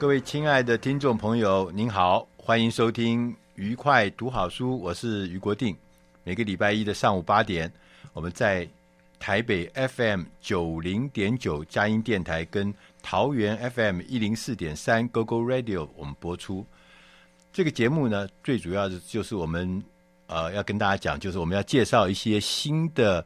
[0.00, 5.76] 各位亲爱的听众朋友，您好，欢迎收听愉快读好书，我是于国定。
[6.24, 7.70] 每个礼拜一的上午八点，
[8.14, 8.66] 我们在
[9.18, 16.64] 台北 FM 九零点九佳音电台跟桃园 FM 一零四点三 GoGo Radio，我们播出
[17.52, 19.84] 这个节目呢，最主要的就是我们
[20.28, 23.22] 呃要跟大家讲，就是我们要介绍一些新的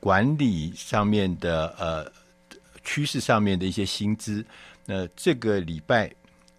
[0.00, 2.10] 管理上面的呃
[2.82, 4.42] 趋势上面的一些新知。
[4.92, 6.10] 那这个礼拜，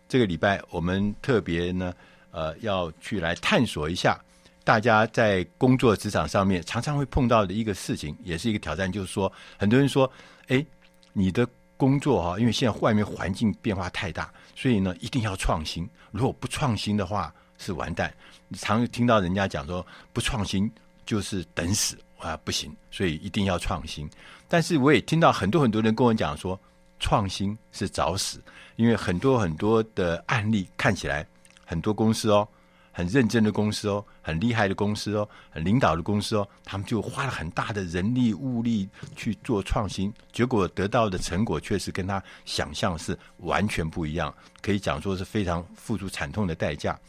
[0.07, 1.93] 这个礼拜我们特别呢
[2.31, 4.17] 呃要去来探索一下，
[4.63, 10.09] 大家在工作职场上面常常会碰到的一个事情，也是一个挑战，就是说很多人说，
[10.47, 10.65] 哎，
[11.11, 11.45] 你的。
[11.81, 15.89] 工作哈，因为现在外面环境变化太大，所以呢，一定要创新。
[16.11, 18.13] 如果不创新的话，是完蛋。
[18.53, 20.71] 常听到人家讲说，不创新
[21.07, 22.71] 就是等死啊，不行。
[22.91, 24.07] 所以一定要创新。
[24.47, 26.53] 但是我也听到很多很多人跟我讲说，
[27.01, 28.41] 创新是找死，
[28.77, 31.27] 因为很多很多的案例看起来，
[31.65, 32.47] 很多公司哦。
[32.93, 46.99] 很认真的公司哦，很厉害的公司哦，很领导的公司哦，他们就花了很大的人力物力去做创新，结果得到的成果确实跟他想象是完全不一样，可以讲说是非常付出惨痛的代价。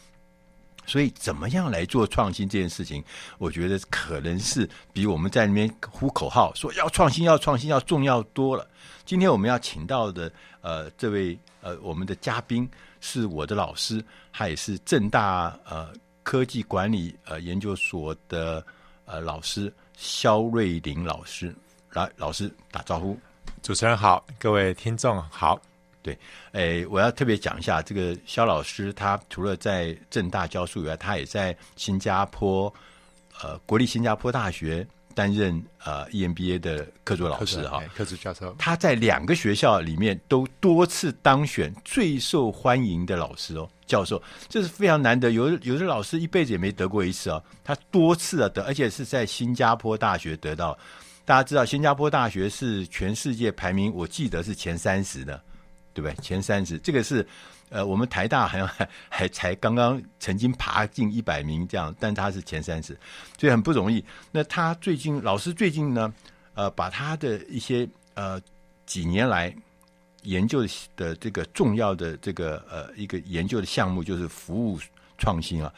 [0.86, 3.02] 所以，怎么样来做创新这件事情，
[3.38, 8.68] 我觉得可能是比我们在那边呼口号说要创新、要创新要重要多了。
[9.04, 12.68] 今天我们要请到的呃这位呃我们的嘉宾。
[13.04, 14.00] 是我的老师，
[14.32, 18.64] 他也是正大呃科技管理呃研究所的
[19.06, 21.52] 呃老师肖瑞林老师，
[21.90, 23.18] 来老师打招呼。
[23.60, 25.60] 主持人好，各位听众好。
[26.02, 26.18] 对，
[26.52, 32.72] 诶，我要特别讲一下，这个肖老师，他除了在正大教书以外，他也在新加坡
[33.40, 34.86] 呃国立新加坡大学。
[35.14, 45.32] 担任呃 EMBA 的客座老师哈，客座教授，他在两个学校里面都多次当选最受欢迎的老师哦，教授，这是非常难得。
[45.32, 50.78] 有的有的老师一辈子也没得过一次哦，他多次啊得，而且是在新加坡大学得到。
[51.26, 55.38] 大家知道，新加坡大学是全世界排名，我记得是前三十的，
[55.94, 56.14] 对不对？
[56.22, 57.26] 前三十，这个是。
[57.74, 62.92] 呃，我们台大好像还还才刚刚曾经爬进一百名这样，但他是前三十，
[63.38, 64.04] 所以很不容易。
[64.30, 66.12] 那他最近老师最近呢，
[66.52, 68.38] 呃，把他的一些呃
[68.84, 69.56] 几年来
[70.24, 74.78] 研究的这个重要的这个呃一个研究的项目，就是服务
[75.16, 75.72] 创新啊，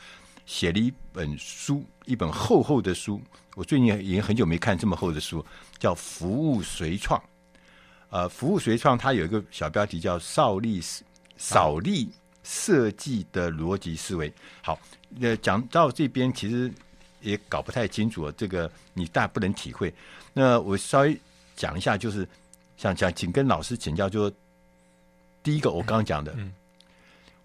[0.46, 3.22] 写了一本书，一本厚厚的书。
[3.54, 5.46] 我最近已经很久没看这么厚的书，
[5.78, 7.20] 叫《服务随创》。
[8.14, 10.80] 呃，《服务随创》它有一个小标题叫“少力”。
[11.36, 12.08] 少力
[12.44, 14.32] 设计的逻辑思维，
[14.62, 14.78] 好，
[15.20, 16.72] 呃讲到这边其实
[17.20, 19.92] 也搞不太清楚，这个你大不能体会。
[20.32, 21.18] 那我稍微
[21.56, 22.26] 讲一下，就是
[22.76, 24.32] 想讲，请跟老师请教，就
[25.42, 26.52] 第一个我刚刚讲的，嗯嗯、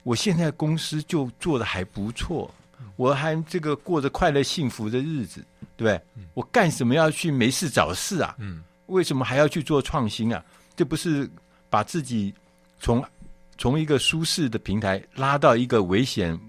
[0.04, 2.54] 我现在公司就做的还不错，
[2.96, 5.44] 我还这个过着快乐幸福的日子，
[5.76, 6.02] 对不对？
[6.16, 8.36] 嗯、我干什么要去没事找事啊？
[8.38, 10.46] 嗯，为什么还要去做创新啊？
[10.80, 11.30] 这不是
[11.70, 12.34] 把自己
[12.80, 13.04] 从
[13.58, 16.40] 从一个舒适的平台拉到一个危险、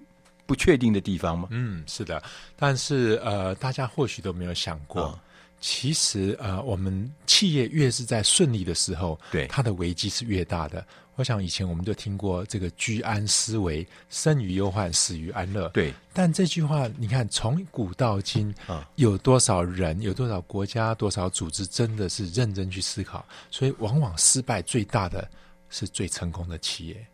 [0.46, 1.48] 不确定的地方吗？
[1.50, 2.22] 嗯，是的。
[2.54, 5.18] 但是呃，大家或许都没有想过，哦、
[5.60, 10.86] 其实呃，我们企业越是在顺利的时候，对它的危机是越大的。
[11.20, 15.68] 我想以前我们就听过这个居安思危，生于忧患，死于安乐。
[15.68, 15.92] 对。
[16.14, 23.22] 但这句话，你看从古到今，啊、有多少人、有多少国家、多少组织，真的是认真去思考？
[23.50, 25.28] 所以，往往失败最大的。
[25.72, 27.06] 是最成功的企业。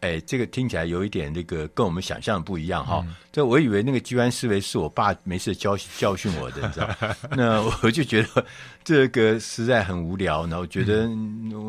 [0.00, 3.04] 哎，这个听起来有一点那个跟我们想象的不一样哈。
[3.30, 6.88] 这、嗯、我以为那个居安思危是我爸没事教教训我的，你知道？
[7.36, 8.44] 那我就觉得
[8.82, 10.46] 这个实在很无聊。
[10.46, 11.08] 然后觉得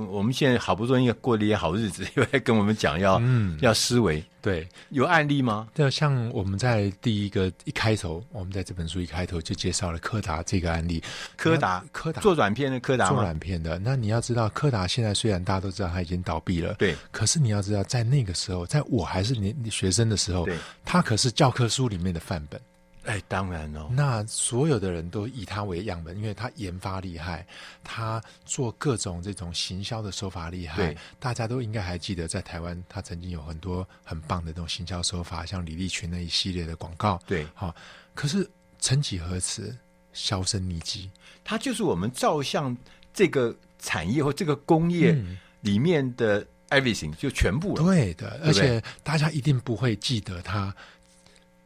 [0.09, 4.23] 我们现在好不容易过了一些好日子，又来跟我们讲要、嗯、要思维。
[4.41, 5.67] 对，有案例吗？
[5.75, 11.01] 就像我们在第一个一开头，我们在这本书一开头就介绍了柯达这个案例。
[11.37, 13.77] 柯达，柯达做软片的柯达，做软片的。
[13.77, 22.59] 那你要知道，柯达现在虽然大家都知道它已经倒闭了，对，可是你要知道，在那个时候，在我还是你学生的时候，对，它可是教科书里面的范本。
[23.05, 23.89] 哎，当然哦。
[23.91, 27.45] 那所有的人都以他为样本，因为他研发厉害，
[27.83, 30.77] 他做各种这种行销的手法厉害。
[30.77, 37.19] 对，大家都应该还记得，在台湾他曾经有很多很棒的这种行销手法，像李立群那一系列的广告。
[37.25, 37.75] 对，好、哦。
[38.13, 38.47] 可是
[38.79, 39.75] 曾几何时，
[40.13, 41.09] 销声匿迹。
[41.43, 42.77] 他就是我们照相
[43.11, 45.17] 这个产业或这个工业
[45.61, 47.83] 里面的 everything，就全部了。
[47.83, 50.75] 对的，而且大家一定不会记得他。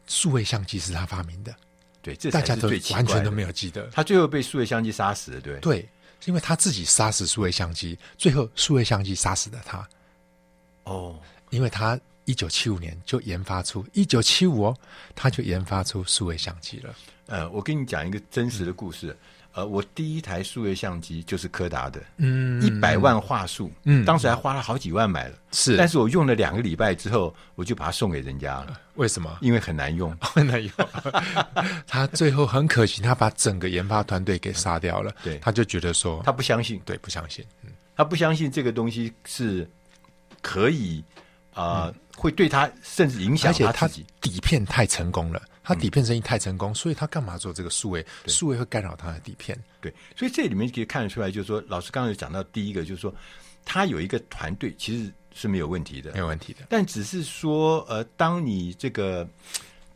[0.06, 1.54] 数位相机是他发明的，
[2.02, 3.88] 对，这大家都完全都没有记得。
[3.92, 5.80] 他最后被数位相机杀死了，对，对，
[6.20, 9.88] 是因为他自己杀死数位相机，最后数位相机杀死了他。
[10.84, 11.18] 哦，
[11.50, 14.76] 因为他一九七五年就研发出一九七五哦，
[15.14, 16.94] 他就研发出数位相机了。
[17.26, 19.08] 呃，我跟你讲一个真实的故事。
[19.10, 19.18] 嗯
[19.56, 28.78] 呃，我第一台数位相机就是柯达的，嗯，一百万画素，嗯，当时还花了好几万买了，是，但是我用了两个礼拜之后，我就把它送给人家了。
[28.96, 29.34] 为什么？
[29.40, 30.70] 因为很难用，很难用。
[31.88, 35.10] 他最后很可惜，他把整个研发团队给杀掉了。
[35.24, 39.66] 对，他就觉得说，他不相信，对，不相信，嗯，他不相信这个东西是
[40.42, 41.02] 可以
[41.54, 44.06] 啊，呃嗯，会对他甚至影响他自己。
[44.20, 45.40] 底片太成功了。
[45.66, 48.06] 他底片生意太成功，嗯、所以他干嘛做这个数位？
[48.28, 49.58] 数位会干扰他的底片。
[49.80, 53.12] 对，所以这里面可以看得出来，就是说，老师刚刚有讲到第一个，就是说，
[53.64, 56.60] 他有一个团队其实是没有问题的，没有问题的。
[56.68, 59.28] 但只是说，呃，当你这个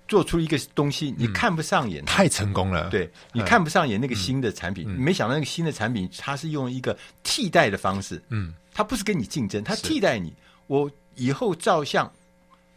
[0.09, 10.35] 做出一个东西，你看不上眼，嗯、太成功了，对，你看不上眼那个新的产品，嗯、没想到那个新的产品，它是用一个替代的方式，嗯，它不是跟你竞争，它替代你，
[10.67, 12.13] 我以后照相。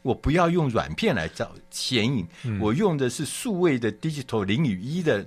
[0.03, 5.25] 我不要用软片来造显影，嗯、我用的是数位的 digital 零与一的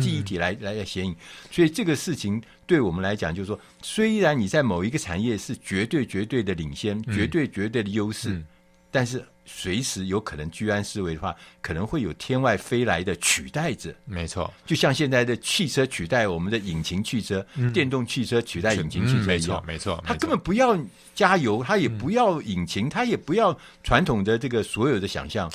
[0.00, 1.14] 记忆体来、嗯、来显影，
[1.50, 8.46] 所以这个事情对我们来讲，就是说，虽然你在某一个产业是绝对绝对的领先，嗯、绝对绝对的优势，嗯、
[8.90, 9.24] 但是。
[9.52, 13.92] 随时有可能居安思危的话，可能会有天外飞来的取代者。
[14.04, 19.60] 没错，就像现在的汽车取代我们的引擎汽车，嗯、电动汽车取代引擎汽车一样。
[19.66, 20.78] 没错，没错，他根本不要
[21.16, 25.50] 加油，他也不要引擎，他、嗯、也不要传统的这个所有的想象，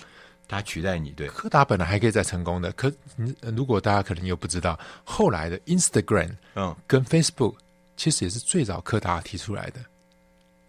[0.46, 1.12] 他取代你。
[1.12, 2.92] 对，柯达本来还可以再成功的，可
[3.56, 7.56] 如果大家可能又不知道，后来的 Instagram，嗯，跟 Facebook
[7.96, 9.80] 其实也是最早柯达提出来的。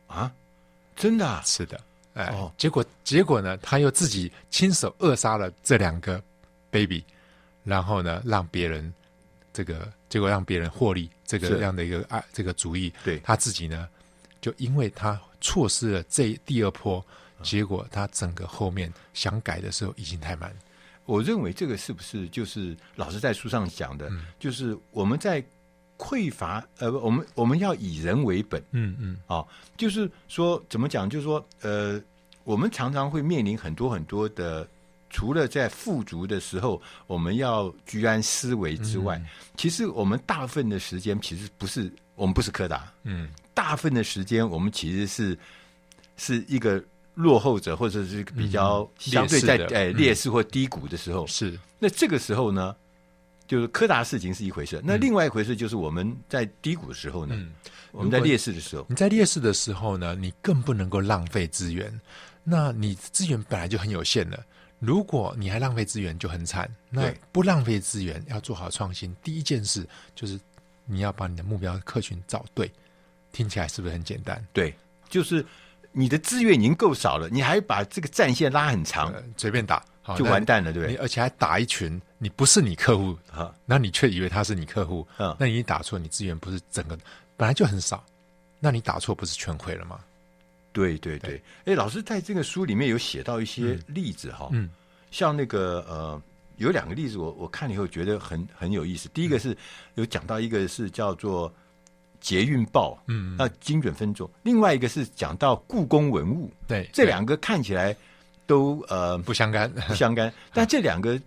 [0.07, 0.31] 啊，
[0.95, 1.43] 真的、啊？
[1.45, 1.81] 是的。
[2.17, 3.59] 哎，哦、结果结果呢？
[3.59, 6.21] 他又自己亲手扼杀了这两个
[6.71, 7.05] baby，
[7.63, 8.91] 然后呢，让别人
[9.53, 12.91] 这个结果让别人获利这个这样的一个啊这个主意。
[13.05, 13.87] 对，他自己呢，
[14.41, 17.05] 就因为他错失了这第二波，
[17.43, 20.51] 结果他整个后面想改的时候已经太慢。
[21.05, 24.09] 我认为这个是不是就是老师在书上讲的？
[24.09, 25.45] 嗯、就是我们在。
[25.97, 31.09] 匮乏，呃，我们我们要以人为本，嗯嗯，啊、哦，就是说怎么讲？
[31.09, 32.01] 就是说，呃，
[32.45, 34.67] 我们常常会面临很多很多的，
[35.11, 39.27] 除了在富足的时候，我们要居安思危之外，嗯、
[39.57, 45.39] 其实我们大部分的时间其实不是我们不是柯达，嗯，大部分的时间我们其实是
[46.17, 46.83] 是一个
[47.15, 51.59] 落后者，或者是比较相对在哎劣势或低谷的时候，是。
[51.79, 52.75] 那这个时候呢？
[53.47, 57.53] 就是柯达事情是一回事，那另外一回事就是我们在低谷的时候呢，嗯、
[57.93, 62.01] 我们在劣势的时候，你在劣势的时候呢，你更不能够浪费资源。
[62.43, 64.39] 那你资源本来就很有限了，
[64.79, 66.71] 如果你还浪费资源，就很惨。
[66.91, 69.15] 那不浪费资源，要做好创新。
[69.23, 70.39] 第一件事就是
[70.85, 72.71] 你要把你的目标客群找对，
[73.33, 74.45] 听起来是不是很简单？
[74.53, 74.75] 对，
[75.09, 75.45] 就是
[75.91, 79.85] 你的资源已经够少了，你还把这个战线拉很长，呃、随便打。
[80.15, 80.83] 就完蛋了，对。
[80.83, 80.97] 不对？
[80.97, 86.97] 而且还打一群，你不是你客户啊，那你却以为他是你客户啊，那你打错，你资源不是整个
[87.37, 88.05] 本来就很少，
[88.61, 89.99] 那你打错不是全亏了吗？
[90.73, 94.69] 对对对，哎，老师在这个书里面有写到一些例子哈，嗯，
[95.11, 96.23] 像那个呃，
[96.59, 99.09] 有两个例子我我看了以后觉得很很有意思。
[99.09, 99.57] 第一个是
[99.95, 101.53] 有讲到一个是叫做
[102.21, 107.97] 捷运报，嗯，那精准分众；另外一个是讲到故宫文物，对，这两个看起来。
[108.47, 110.33] 都呃不相干，不相干。
[110.55, 111.21] 但这两个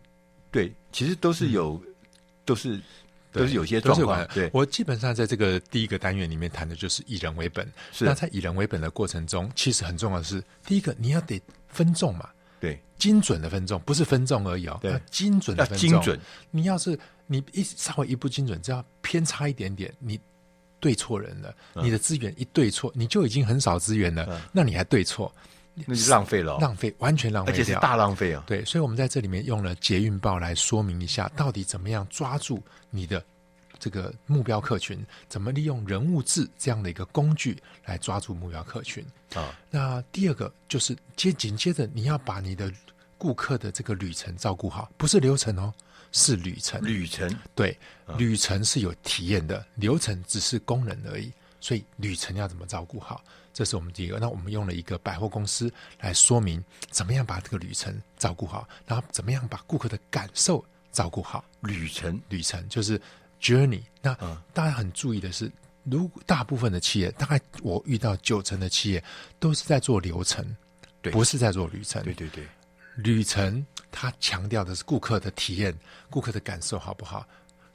[0.50, 1.80] 对，其实都是有，
[2.46, 2.80] 都是
[3.32, 4.28] 都是有些状况。
[4.34, 7.72] 对，我基本上在这个第一个单元里面谈的就是以人为本。
[7.92, 8.06] 是。
[8.06, 15.90] 那在以人为本的过程中，其实很重要的是，第一个你要得分众嘛，对，精准的分众，不是分众而已哦，对，精准的分众。
[15.90, 16.20] 精准。
[16.50, 16.98] 你要是
[17.28, 20.20] 你一稍微一不精准，只要偏差一点点，你
[20.80, 25.32] 对错人了，你的资源一对错，你就已经很少资源了，那你还对错。
[25.74, 28.44] 那就浪费了，浪费，完全浪费，而且是大浪费啊！
[28.46, 33.24] 对，所以我们在这里面用了捷运报来说明一下，到底怎么样抓住你的
[33.80, 35.00] 这个目标客群，
[35.30, 39.58] 怎么利用人物志这样的一个工具来抓住目标客群啊？
[39.70, 42.72] 那第二个就是接紧接着你要把你的
[43.18, 45.74] 顾客的这个旅程照顾好，不是流程哦，
[46.12, 46.84] 是旅程。
[46.86, 47.78] 旅程对，
[48.18, 51.32] 旅程是有体验的，流程只是功能而已。
[51.62, 53.24] 所以旅程要怎么照顾好，
[53.54, 54.18] 这是我们第一个。
[54.20, 61.44] 那我们用了一个百货公司来说明怎么样把这个旅程照顾好，然后怎么样把顾客的感受照顾好。
[61.62, 63.00] 旅程，旅程就是
[63.42, 63.82] journey。
[64.02, 64.16] 那
[64.54, 65.52] 大家很注意的是，
[65.84, 69.04] 如大部分的企业，大概我遇到九成的企业
[69.40, 70.46] 都是在做流程，
[71.02, 72.02] 对，不是在做旅程。
[72.04, 72.48] 对对对，
[72.96, 75.78] 旅程它强调的是顾客的体验，
[76.10, 77.28] 顾客的感受好不好？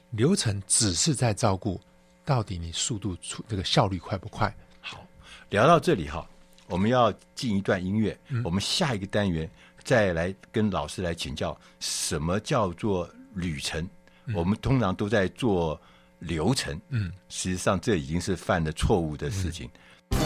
[0.09, 1.79] 流程只是在照顾。
[2.25, 4.51] 到底你速度出这个效率快不快？
[4.81, 5.05] 好，
[5.51, 6.27] 聊到这里哈，
[6.67, 8.17] 我们要进一段音乐。
[8.29, 9.47] 嗯，我们下一个单元
[9.83, 13.87] 再来跟老师来请教，什么叫做旅程？
[14.25, 15.79] 嗯，我们通常都在做
[16.17, 19.69] 流程，嗯，实际上这已经是犯了错误的事情。
[20.09, 20.19] 嗯，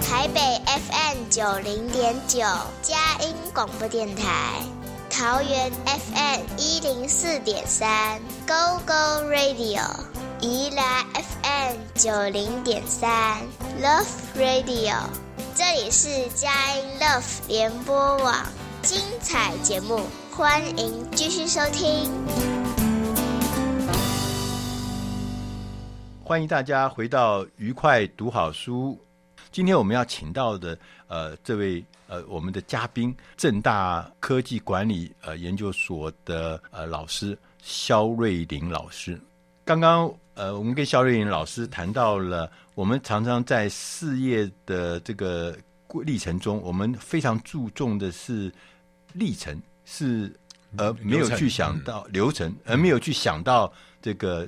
[0.00, 2.38] 台北 FM 九零点九
[2.80, 4.81] 佳音广播电台。
[5.12, 9.82] 桃园 FM 一零四点三，Go Go Radio；
[10.40, 13.36] 宜兰 FM 九零点三
[13.82, 14.94] ，Love Radio。
[15.54, 18.34] 这里是佳音 Love 联播网，
[18.80, 20.00] 精彩节目，
[20.30, 22.10] 欢迎继续收听。
[26.24, 28.98] 欢迎大家回到愉快读好书。
[29.50, 30.76] 今天我们要请到的，
[31.06, 31.84] 呃，这位。
[32.12, 39.18] 呃，我们的嘉宾，正大科技管理呃研究所的呃老师肖瑞林老师。
[39.64, 45.56] 刚刚呃，我们跟肖瑞林老师谈到了，我们常常在事业的这个
[46.04, 48.52] 历程中，我们非常注重的是
[49.14, 50.30] 历程，是
[50.76, 54.46] 而没有去想到流程，流程，而没有去想到这个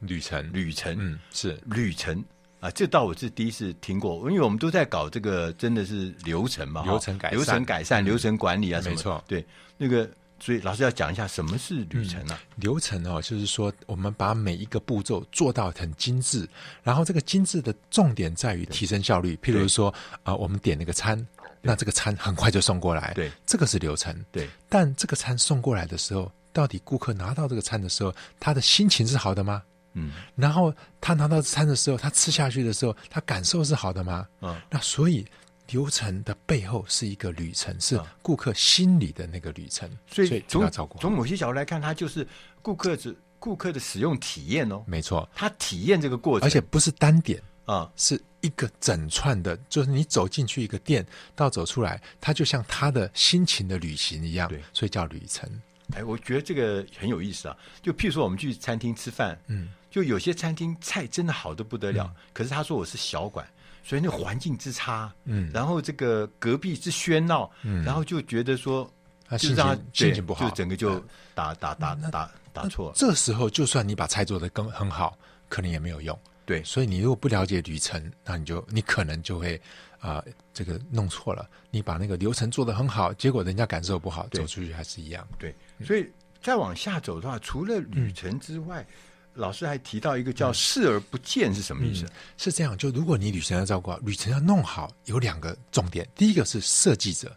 [0.00, 2.20] 旅程，旅程，嗯，是旅程。
[2.66, 9.46] 啊，这倒我是第一次听过，因为我们都在搞这个，真的是流程嘛，流程改善、流程改善、嗯、流程管理啊什么，没错，对，
[9.76, 10.08] 那个，
[10.40, 12.40] 所以老师要讲一下什么是旅程啊？
[12.40, 16.48] 嗯、流程哦，就是说我们把每一个步骤做到很精致，
[16.82, 19.38] 然后这个精致的重点在于提升效率。
[19.40, 19.88] 譬如说
[20.24, 21.24] 啊、呃，我们点那个餐，
[21.62, 24.48] 那这个餐很快就送过来，对，这个是流程，对。
[24.68, 29.62] 但这个餐送过来的时候，到底顾客拿到这个餐的时候，他的心情是好的吗？
[29.98, 34.26] 嗯，然后他拿到餐的时候，他吃下去的时候，他感受是好的吗？
[34.42, 35.26] 嗯，那所以
[35.70, 39.90] 流程的背后是一个旅程，是顾客心理的那个旅程。
[40.06, 42.28] 所以从从某些角度来看，它就是
[42.60, 44.84] 顾客是顾客的使用体验哦。
[44.86, 54.46] 没错，他体验这个过程，而且不是单点啊，是一个整串的，就是你走进去一个店到走出来，它就像他的心情的旅行一样。
[54.48, 55.50] 对，所以叫旅程。
[55.94, 57.56] 哎，我觉得这个很有意思啊。
[57.80, 59.70] 就譬如说，我们去餐厅吃饭，嗯。
[59.96, 63.48] 就有些餐厅菜真的好的不得了，嗯、可是他说我是小馆，
[63.82, 68.86] 所以那环境之差，嗯，然后这个隔壁之喧闹，嗯，然后就觉得说，
[69.26, 71.02] 他心情心情不好，就整个就
[71.34, 72.92] 打打打打打错。
[72.94, 75.16] 这时候就算你把菜做的更很好，
[75.48, 76.14] 可能也没有用。
[76.44, 79.56] 对，所以你如果不了解旅程，那你就你可能就会
[79.98, 81.48] 啊、呃、这个弄错了。
[81.70, 85.26] 你把那个流程做得很好，结果人家感受不好，走出去还是一样。
[85.38, 86.06] 对，所以
[86.42, 88.82] 再往下走的话，除了旅程之外。
[88.82, 88.94] 嗯
[89.36, 92.06] 老师还提到一个叫视而不见是什么意思？
[92.36, 96.08] 是这样，就如果你旅程要照顾好，旅程要弄好，有两个重点。
[96.14, 97.34] 第一个是设计者，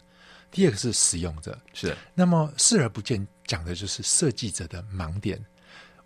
[0.50, 1.56] 第二个是使用者。
[1.74, 1.96] 是。
[2.14, 5.38] 那么视而不见讲的就是设计者的盲点。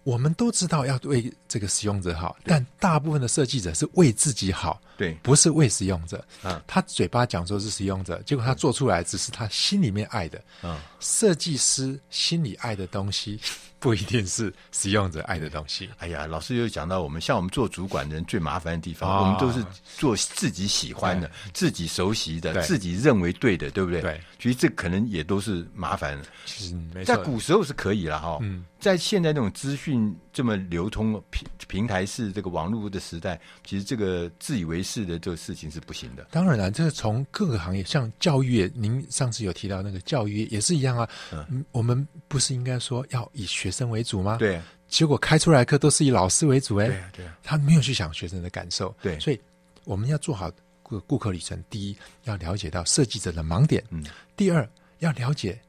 [0.02, 6.22] 我们都知道要为这个使用者好，但大部分的设计者是为自己好，对，不是为使用者。
[6.42, 10.44] 嗯，他嘴巴讲说是使用者，结果他做出来只是他心里面爱的。
[10.62, 13.40] 嗯，设计师心里爱的东西。
[13.84, 15.90] 不一定是使用者爱的东西。
[15.98, 19.64] 哎呀，老师又讲到我们像我们做主管的人最麻烦的地方，哦、我们都是
[19.98, 24.00] 做自己喜欢的、自己熟悉的、自己认为对的，对不对？
[24.00, 26.24] 对，其实这可能也都是麻烦的。
[26.46, 28.38] 其实没错，在古时候是可以了哈。
[28.40, 36.26] 嗯，在现在那种资讯这么流通平平台式这个网络的时代，其实这个自以为是的这个事情是不行的。
[36.30, 41.06] 当然了，这个从各个行业，像教育业，您上次有提到那个教育业也是一样啊。
[41.32, 44.36] 嗯，我们不是应该说要以学生为主吗？
[44.38, 49.40] 对，结果开出来课都是以老师为主哎，对啊，对啊，他没有去想学生的感受，对，所以
[49.84, 50.50] 我们要做好
[50.82, 51.62] 顾顾客旅程。
[51.68, 54.04] 第一，要了解到设计者的盲点，嗯，
[54.36, 54.68] 第二，
[55.00, 55.60] 要了解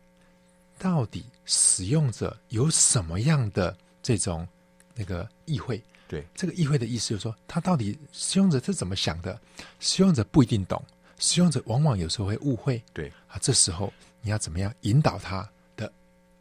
[0.78, 4.48] 到底使用者有什么样的这种
[4.94, 9.40] 那个意会，对，这个意会的意思就是说，他到底使用者是怎么想的？
[9.80, 10.82] 使用者不一定懂，
[11.18, 13.12] 使用者往往有时候会误会，对。
[13.28, 15.92] 啊，这时候你要怎么样引导他的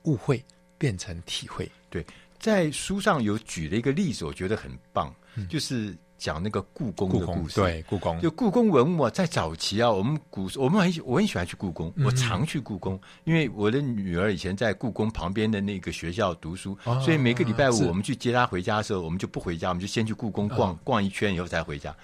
[0.03, 0.45] 误会？
[0.85, 1.67] 变成体会。
[1.89, 2.05] 对，
[2.39, 7.59] 在书上有举了一个例子，我觉得很棒，嗯、就是讲那个故宫的故事。
[7.59, 21.97] 对，故宫就故宫文物啊，在早期啊，我们古我们很我很喜欢去故宫，我常去故宫，因为我的女儿以前在故宫旁边的那个学校读书，所以每个礼拜五我们去接她回家的时候，我们就不回家，我们就先去故宫逛逛一圈以后才回家。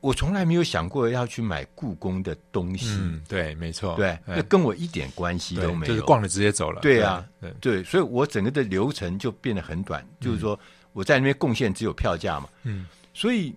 [0.00, 2.88] 我从来没有想过要去买故宫的东西。
[2.98, 6.80] 嗯，对，没错，对，那跟我一点关系都没有，就是逛了直接走了。
[6.80, 7.26] 对啊，
[7.60, 10.58] 对，所以我整个的流程就变得很短，就是说
[10.92, 12.48] 我在那边贡献只有票价嘛。
[12.62, 13.54] 嗯，所以，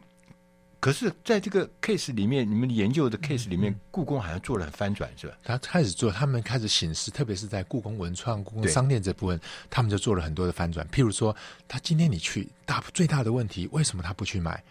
[0.81, 5.38] 可是在这个 case 里面，你们研究的 case 里面，故宫好像做了很翻转，是吧？
[5.43, 10.85] 他开始做，他们开始显示，特别是在故宫文创、故宫商店这部分，他们就做了很多的翻转。
[10.89, 11.33] 譬如说，
[11.69, 14.62] 他今天你去大最大的问题，为什么他不去买？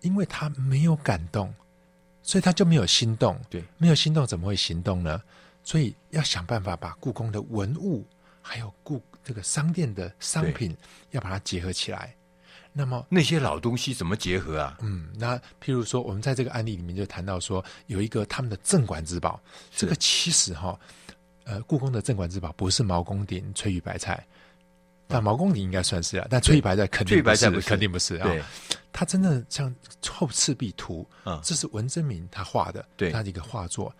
[0.00, 1.52] 因为他没有感动，
[2.22, 3.40] 所以他就没有心动。
[3.48, 5.20] 对，没有心动怎么会行动呢？
[5.62, 8.06] 所以要想办法把故宫的文物，
[8.40, 10.76] 还有故这个商店的商品，
[11.10, 12.14] 要把它结合起来。
[12.72, 14.78] 那么那些老东西怎么结合啊？
[14.80, 19.40] 嗯，那譬如说，我们在这个案例里面就谈到说，有一个他们的镇馆之宝，
[19.74, 20.78] 这个其实哈，
[21.44, 24.24] 呃，故宫的镇馆之宝不是毛公鼎、翠玉白菜。
[25.10, 28.28] 但毛公鼎应该算是啊，但翠玉白菜肯定不是，肯定不是啊。
[28.28, 28.42] 对，
[28.92, 29.68] 他真的像
[30.08, 31.06] 《后赤壁图》，
[31.42, 33.92] 这是文征明他画的，对，他的一个画作，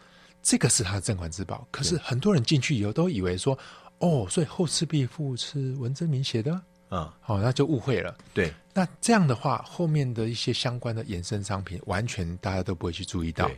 [0.43, 1.67] 这个是他的镇馆之宝。
[1.71, 3.59] 可是很多人进去以后都以为说，
[3.99, 6.53] 哦，所以《后赤壁赋》是文征明写的，
[6.91, 8.17] 嗯，好，那就误会了。
[8.33, 13.51] 对，那这样的话，后面的一些相关的衍生商品，完全大家都不会去注意到。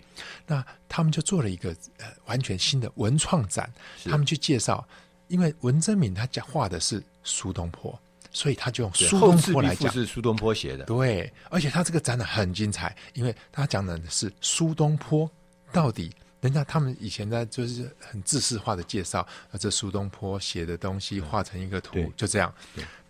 [0.46, 3.70] 那他们就做了一个呃完全新的文创展，
[4.04, 4.86] 他们去介绍。
[5.28, 7.98] 因为文征明他讲画的是苏东坡，
[8.30, 10.84] 所以他就用苏东坡来讲，是苏东坡写的。
[10.84, 15.30] 对，而且他这个展览很精彩，因为他讲的是苏东坡
[15.72, 16.10] 到底，
[16.40, 22.52] 人家他们以前呢就是很制式化的介绍，啊，这苏东坡写的东西画成一个图，就这样。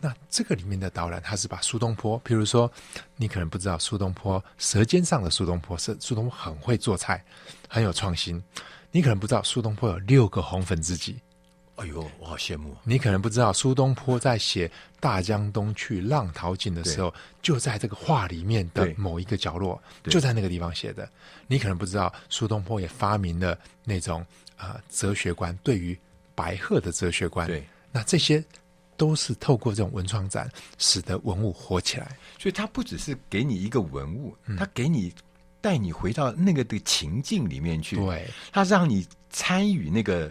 [0.00, 2.70] 那这个里面的导览，他是把苏东坡，比如说
[3.16, 7.24] 你可能不知道苏东坡《舌尖上的苏东坡》是苏东坡很会做菜，
[7.68, 8.42] 很有创新。
[8.90, 11.16] 你可能不知道苏东坡有六个红粉知己。
[11.76, 12.76] 哎呦，我好羡慕！
[12.84, 14.68] 你可能不知道，苏东坡在写
[15.00, 21.08] 《大江东去，浪淘尽》的时候，就在这个画里面的某一个角落，就在那个地方写的。
[21.46, 24.20] 你可能不知道，苏东坡也发明了那种
[24.54, 25.98] 啊、呃、哲学观，对于
[26.34, 27.48] 白鹤的哲学观。
[27.48, 28.44] 对，那这些
[28.98, 32.16] 都是透过这种文创展，使得文物活起来。
[32.38, 35.12] 所以，他不只是给你一个文物，他给你
[35.62, 37.96] 带你回到那个的情境里面去。
[37.96, 40.30] 对，他让你参与那个。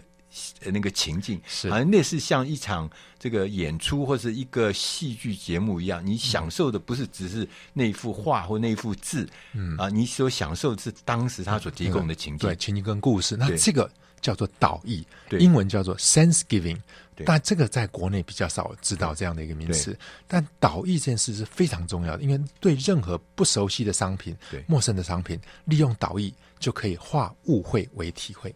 [0.65, 2.89] 那个情境，好像类似像一场
[3.19, 9.75] 这个演出或者一个戏剧节目一样，你享受的不是只是那幅画或那幅字，嗯。
[9.77, 13.35] 啊，你所享受的是当时他所提供的情境，对情境跟故事。
[13.35, 13.91] 那这个
[14.21, 16.79] 叫做导译，英文叫做 sense giving，
[17.25, 19.97] 但这个在国内比较少知道这样的一个名词。
[20.27, 24.33] 但导译这件事是非常重要的，因为对任何不熟悉的商品、
[24.65, 28.55] 陌生的商品，利用导译就可以化误会为体会，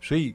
[0.00, 0.32] 所以。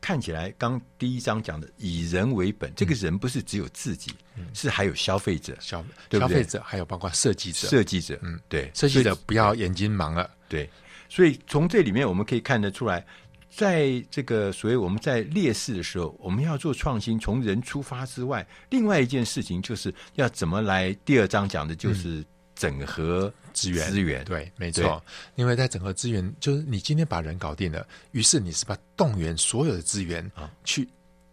[0.00, 4.12] 看起来，刚第一章讲的以人为本，这个人不是只有自己，
[4.54, 10.68] 是还有消费者，消消费者还有包括设计者，设计者，嗯，对，设计者不要眼睛盲了，对，
[11.08, 13.04] 所以从这里面我们可以看得出来，
[13.50, 20.92] 在这个所谓我们在列势的时候，我们要做创新，从人出发之外，另外一件事情就是要怎么来。
[21.04, 22.24] 第二章讲的就是。
[22.58, 25.02] 整合资源，资源对，没错。
[25.36, 30.88] 因为在整合资源，就是你今天把人搞定了，于是你是把动员所有的资源啊去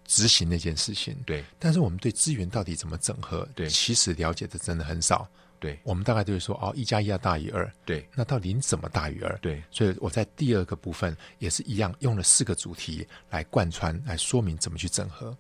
[0.06, 1.18] 执行那件事情。
[1.26, 5.28] 对，但是我们对资源到底怎么整合，对，其实了解的真的很少。
[5.60, 7.68] 对，我们大概就是说，哦，一加一要大于二。
[7.86, 9.36] 对，那到底你怎么大于二？
[9.40, 15.36] 对，所以我在第二个部分也是一样，用了四个主题来贯穿，来说明怎么去整合。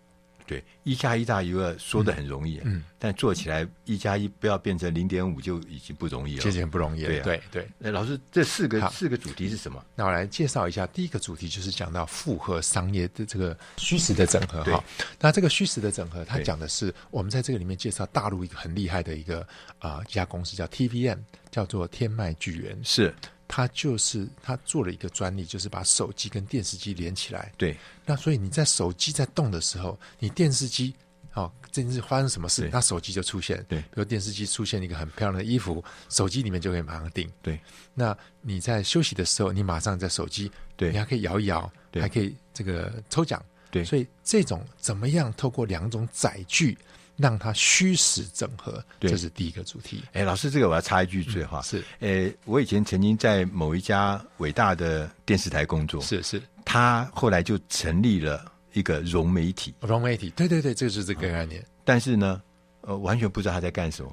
[0.48, 7.08] 对，一加一大于二说的很容易，嗯，但做起来一加一不要变成零点五就已经不容易了，其实很不容易了。
[7.08, 9.84] 对对对，那老师，这四个四个主题是什么？
[9.96, 14.84] 那我来介绍一下，第一个主题就是讲到复合商业的这个虚实的整合哈。
[15.20, 19.48] 那这个虚实的整合，它讲的是我们在这个里面介绍大陆一个很厉害的一个
[19.80, 21.18] 啊一家公司叫 TVM，
[21.50, 23.14] 叫做天脉巨源，是。
[23.48, 27.52] 他就是他做了一个专利，就是把手机跟电视机连起来。
[27.58, 30.94] 对，那所以你在手机在动的时候，你电视机
[31.34, 33.64] 哦，这是发生什么事，那手机就出现。
[33.68, 37.30] 对，比如电视机出现一个很漂亮的衣服，手机里面就可以马上订。
[37.42, 37.60] 对，
[37.94, 43.44] 那你在休息的时候，你马上在手机，对，你还可以摇一摇，还可以这个抽奖。
[43.70, 46.78] 对，所以这种怎么样透过两种载具？
[47.18, 50.04] 让它虚实整合，这是第一个主题。
[50.14, 51.62] 哎，老师，这个我要插一句嘴话。
[51.62, 56.02] 是，哎，我以前曾经在某一家伟大的电视台工作。
[56.02, 59.74] 是是，他后来就成立了一个融媒体。
[59.80, 61.64] 融媒体，对对对，这就是这个概念。
[61.84, 62.42] 但是呢，
[62.82, 64.12] 呃，完全不知道他在干什么，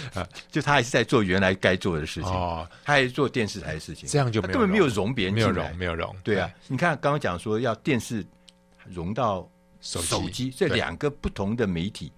[0.50, 8.24] 就他还是在做原来该做的事情，哦，他还是做电视台的事情，这样就根本没有融别人没有融，没有融，对啊，你看刚刚讲说要电视
[8.84, 9.48] 融到
[9.80, 10.50] 手机。
[10.50, 12.10] 这两个不同的媒体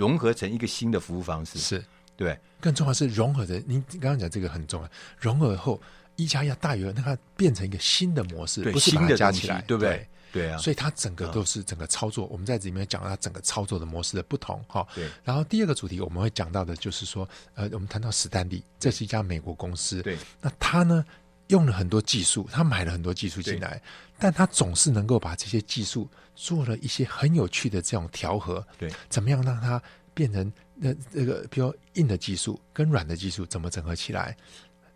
[0.00, 1.84] 融合成一个新的服务方式，是
[2.16, 5.78] 对，更重要是融合的，您刚刚讲这个很重要，融合后
[6.16, 10.08] 一加一大于二，那它变成一个新的模式，不是把它加起来，对不对？
[10.32, 12.24] 对啊，所以它整个都是整个操作。
[12.26, 14.86] 嗯、我们在这里面讲到它整个操作的模式的不同哈。
[14.94, 15.10] 对。
[15.24, 20.00] 然后第二个主题我们会讲到的就是说，呃，我们谈到史丹利，这是一家美国公司。
[20.02, 20.16] 对。
[20.40, 21.04] 那它呢
[21.50, 23.80] 用了很多技术，他买了很多技术进来，
[24.18, 28.66] 但他总是能够把这些技术做了一些很有趣的这种调和。
[28.78, 28.90] 对。
[29.08, 29.80] 怎么样让它
[30.14, 34.36] 变成那那个，比如硬的技术跟软的技术怎么整合起来？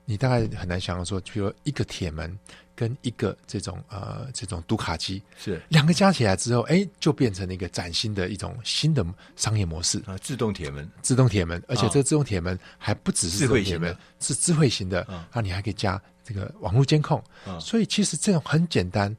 [0.06, 2.38] 你大概很难想象说，比如一个铁门。
[2.76, 9.04] 跟一个这种呃这种读卡机是两个加起来之后，哎，就变成了一个崭新的一种新的
[9.36, 10.18] 商业模式啊！
[10.18, 15.40] 自动铁门，自动铁门，而且这个自动铁门还不只是智慧铁门，是智慧型的啊！
[15.40, 17.22] 你还可以加这个网络监控，
[17.60, 19.14] 所以其实这种很简单，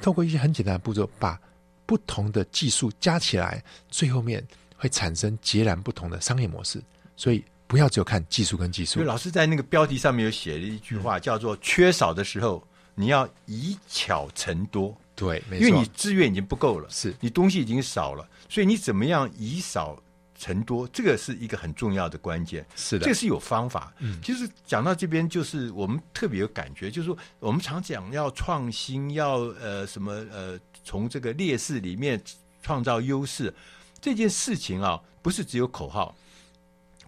[0.00, 1.38] 透过一些很简单的步骤，把
[1.84, 4.42] 不同的技术加起来，最后面
[4.76, 6.82] 会产生截然不同的商业模式，
[7.16, 7.44] 所以。
[7.68, 9.02] 不要只有看技术跟技术。
[9.02, 12.66] 老师在那个标题上面有写了一句话，叫做“缺少的时候，
[12.98, 14.96] 你要以巧成多”。
[15.14, 15.66] 对，没错。
[15.66, 20.00] 因为你资源已经不够了，是你东西已经少了，所以你怎么样以少
[20.36, 22.66] 成多，这个是一个很重要的关键。
[22.76, 23.92] 是的，这个是有方法。
[23.98, 32.20] 嗯，其实讲到这边，就是我们特别有感觉，就是说我们常讲要创新，要呃什么呃，从这个劣势里面
[32.62, 33.52] 创造优势，
[34.00, 36.14] 这件事情啊，不是只有口号。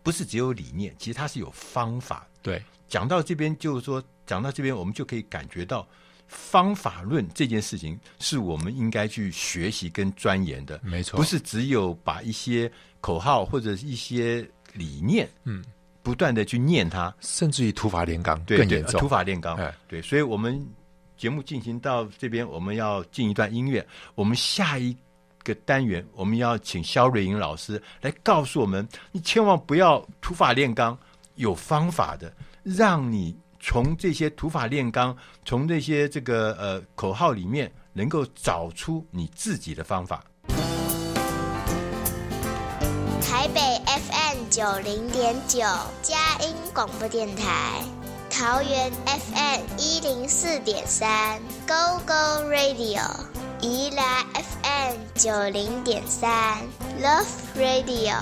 [0.02, 2.26] 不是只有理念，其实它是有方法。
[2.40, 5.84] 对，讲到这边就是说，讲到这边我们就可以感觉到
[6.28, 10.78] 方法论这件事情是我们应该去学习跟钻研的。
[10.84, 15.64] 没错，不是只有把一些口号或者一些理念，嗯，
[16.00, 19.00] 不断的去念它，甚至于土法炼钢更严重。
[19.00, 20.00] 土法炼钢，哎，对。
[20.00, 20.64] 所以我们
[21.16, 23.84] 节目进行到这边，我们要进一段音乐。
[24.14, 24.96] 我们下一。
[25.42, 30.96] 个单元，我们要请肖瑞英老师来告诉我们：你千万不要土法炼钢，
[31.36, 32.30] 有方法的，
[32.62, 40.24] 让你从这些土法炼钢，从这些这个呃口号里面，能够找出你自己的方法。
[43.22, 45.60] 台北 FM 九零点九，
[46.02, 47.82] 佳音广播电台；
[48.30, 53.02] 桃园 FM 一零四点三，Go Go Radio。
[53.62, 56.56] 宜兰 FM 九零点三
[56.98, 58.16] Love Radio，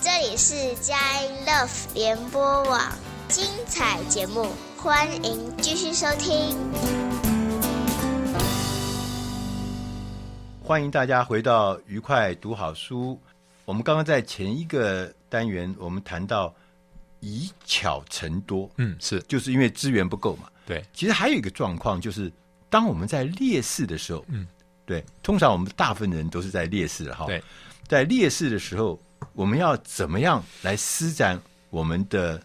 [0.00, 2.80] 这里是佳音 Love 联播网，
[3.28, 4.46] 精彩节目，
[4.86, 6.56] 欢迎继续收听。
[10.62, 13.20] 欢迎大家回到愉快读好书。
[13.64, 16.54] 我们刚刚在前一个单元，我们谈到
[17.18, 20.48] 以巧成多，嗯，是，就是因为资源不够嘛。
[20.64, 22.32] 对，其实还有一个状况，就是
[22.70, 24.46] 当我们在劣势的时候，嗯。
[24.84, 27.26] 对，通常我们大部分人都是在劣势哈。
[27.26, 27.42] 对，
[27.88, 28.96] 在劣势的时候，
[29.32, 31.36] 我们要怎么样来施展
[31.70, 32.40] 我们的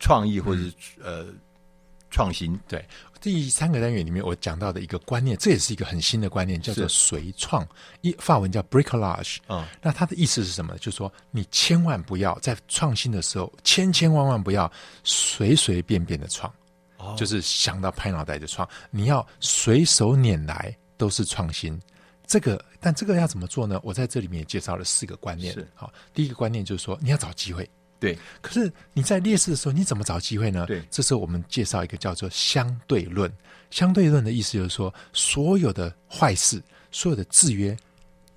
[0.00, 1.26] 创意或者是、嗯、呃
[2.18, 2.58] 创新？
[2.66, 2.84] 对，
[3.20, 7.66] 第三个单元里面我讲到的一个观念，这也是一个很新的观念，叫做随创，
[8.00, 9.36] 一法文叫 bricolage。
[9.48, 10.76] 嗯，那它的意思是什么？
[10.78, 14.70] 就是说你千万不要在创新的时候，千千万万不要
[15.04, 16.52] 随随便便的创，
[16.96, 20.76] 哦、就是想到拍脑袋就创，你要随手拈来。
[20.98, 21.80] 都是创新，
[22.26, 23.78] 这个但这个要怎么做呢？
[23.84, 25.54] 我在这里面也介绍了四个观念。
[25.76, 27.70] 好，第一个观念就是说你要找机会。
[28.00, 30.66] 对，可是你在劣势的时候，你怎么找机会呢？
[30.66, 33.32] 对，这时候我们介绍一个叫做相对论。
[33.70, 37.76] 相对论的意思就是说，所有的坏事，所有的制约，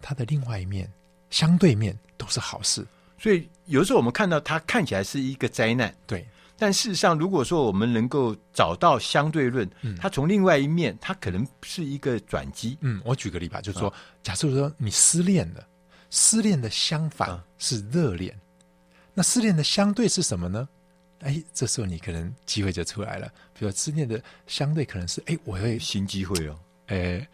[0.01, 0.91] 它的另外一面，
[1.29, 2.85] 相对面都是好事。
[3.17, 5.93] 所以有时候我们看到它看起来是一个灾难。
[6.05, 6.25] 对。
[6.57, 12.77] 但事实上，如果说我们能够找到相对论，嗯，它从另外一面，它可能是一个转机。
[12.81, 15.65] 嗯，我举个例吧，就是说，哦、假设说你失恋了，
[16.11, 18.40] 失恋的相反是热恋，哦、
[19.13, 20.67] 那失恋的相对是什么呢？
[21.19, 23.27] 哎，这时候你可能机会就出来了。
[23.53, 27.27] 比如说失恋的相对可能是，哎，我会新机会哦，哎，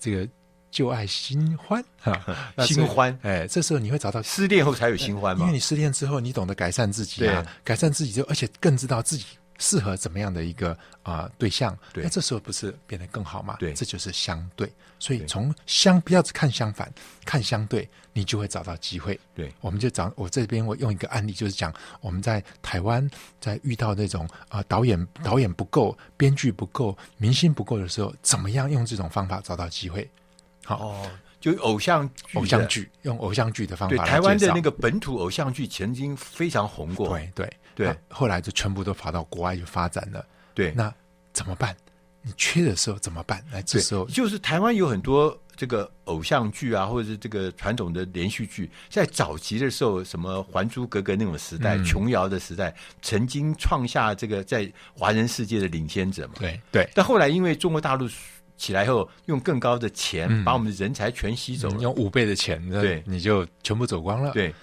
[0.00, 0.28] 这个。
[0.72, 2.18] 旧爱新欢哈，
[2.64, 5.42] 新欢哎，这时候你会找到失恋后才有新欢嘛？
[5.42, 9.26] 因为你失恋之后，你懂得改善自己啊，改善自己之后，而且更知道自己
[9.62, 11.78] 适合怎么样的一个啊对象。
[11.94, 13.56] 那这时候不是变得更好吗？
[13.60, 14.70] 对，这就是相对。
[14.98, 16.92] 所以从相不要只看相反，
[17.24, 19.18] 看相对，你就会找到机会。
[19.34, 23.08] 对，我们就找我这边我用一个案例，就是讲我们在台湾
[23.40, 30.08] 在遇到那种啊导演导演不够、编剧不够、明星不够的时候，怎么样用这种方法找到机会。
[30.64, 40.24] 好哦，就偶像偶像剧，用偶像剧的方法对台湾的那个本土偶像剧曾经非常红过，对对对，后来就全部都跑到国外去发展了。
[40.54, 40.92] 对，那
[41.32, 41.74] 怎么办？
[42.24, 43.44] 你缺的时候怎么办？
[43.50, 56.34] 来，这时候就是台湾有很多这个偶像剧啊，或者是这个传统的连续剧，在早期的时候，什么《还珠格格》那种时代、嗯、琼瑶的时代，曾经创下这个在华人世界的领先者嘛。
[56.38, 56.88] 对对。
[56.94, 58.08] 但后来因为中国大陆
[58.56, 64.30] 起来后，用更高的钱、嗯、把我们的人才全吸走了，用五倍的钱，对，你就全部走光了。
[64.30, 64.54] 对，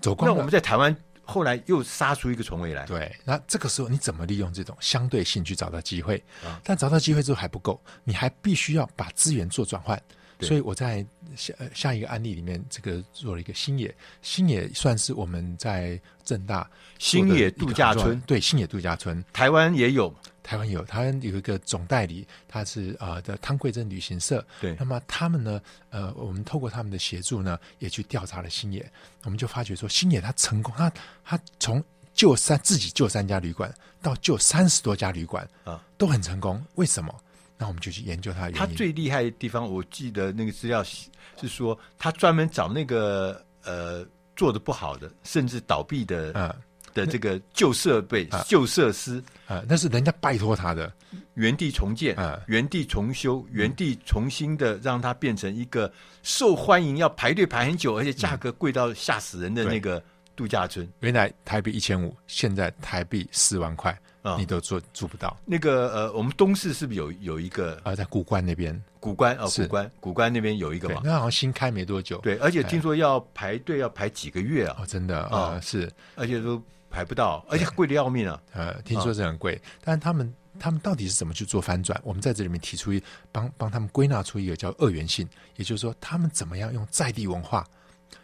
[0.00, 0.32] 走光了。
[0.32, 0.96] 那我们在台湾。
[1.24, 2.84] 后来又杀出一个重围来。
[2.86, 6.22] 对，那这个时候你怎么利用这种相对性去找到机会？
[6.44, 10.00] 啊、但找到机会之后还不够，你还必须要把资源做转换。
[10.40, 11.06] 所以我在
[11.36, 18.20] 下下一个案例里面，这个做了一个新野，新野算是我们在正大新野度假村。
[18.26, 20.14] 对，新野度假村，台湾也有。
[20.44, 24.46] 台湾有，台湾有一个总代理，他是呃的汤桂镇旅行社。
[24.60, 28.88] 对，那么他们呢，呃，我们透过他们的协助呢，也去调查了星野，
[29.24, 30.92] 我们就发觉说，星野他成功，他
[31.24, 36.62] 他从救三自己救三家旅馆，到救三十多家旅馆啊，都很成功。
[36.74, 37.12] 为什么？
[37.56, 38.58] 那我们就去研究他的原因。
[38.58, 46.54] 他最厉害的地方，我记得那个资料是说，他专门找那个呃做的不好的，甚至倒闭的。
[46.94, 50.90] 嗯的这个旧设备、旧设施啊，那是人家拜托他的，
[51.34, 60.00] 原地重建啊，原地重修，原地重新的让它变成一个受欢迎、要排队排很久，而且价格贵到吓死人的那个
[60.36, 60.88] 度假村。
[61.00, 63.98] 原来台币一千五，现在台币四万块，
[64.38, 65.36] 你都做做不到。
[65.44, 68.80] 那个呃，我们东市是不是有有一个啊，在古关那边？
[69.00, 71.02] 古关哦，古关，古关那边有一个嘛？
[71.04, 72.18] 那好像新开没多久。
[72.18, 74.76] 对，而且听说要排队要排几个月啊！
[74.78, 76.62] 哦，真的啊，是，而且都。
[76.94, 78.40] 排不到，而且贵的要命啊！
[78.52, 82.00] 呃，听说是很贵，哦、但是他们他们到底是怎么去做翻转？
[82.04, 83.02] 我们在这里面提出一
[83.32, 87.66] 帮帮他们归纳出一个叫二元性，也就是说，他们怎么样用在地文化，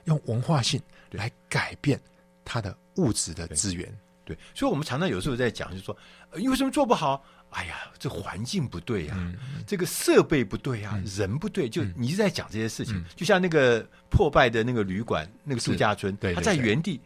[0.05, 0.81] 用文化性
[1.11, 2.01] 来改变
[2.45, 3.85] 它的物质的资源
[4.25, 4.37] 对。
[4.37, 5.97] 对，所以我们常常有时候在讲，就是说，
[6.37, 7.25] 你为什么做不好？
[7.51, 13.05] 哎呀，这环境不对呀、啊嗯嗯，这个设备不对呀、啊嗯，人不对，就你一直在讲这些事情、嗯。
[13.17, 17.01] 就像那个破败的那个旅馆，那个度假村，对，它在原地。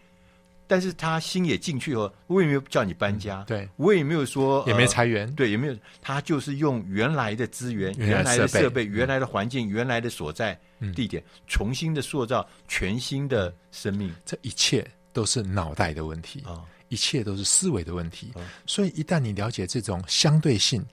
[0.75, 10.59] 但是他心也进去后，我也没有叫你搬家，嗯、对我也没有说也没裁员、呃，对，也没有，他就是用原来的资源、原来的设备、原来的环境、嗯、原来的所在
[10.93, 14.13] 地点、嗯，重新的塑造全新的生命。
[14.27, 18.43] 这一切都是脑袋的问题啊、哦，一切都是思维的问题、哦。
[18.67, 20.85] 所以一旦你了解这种相对性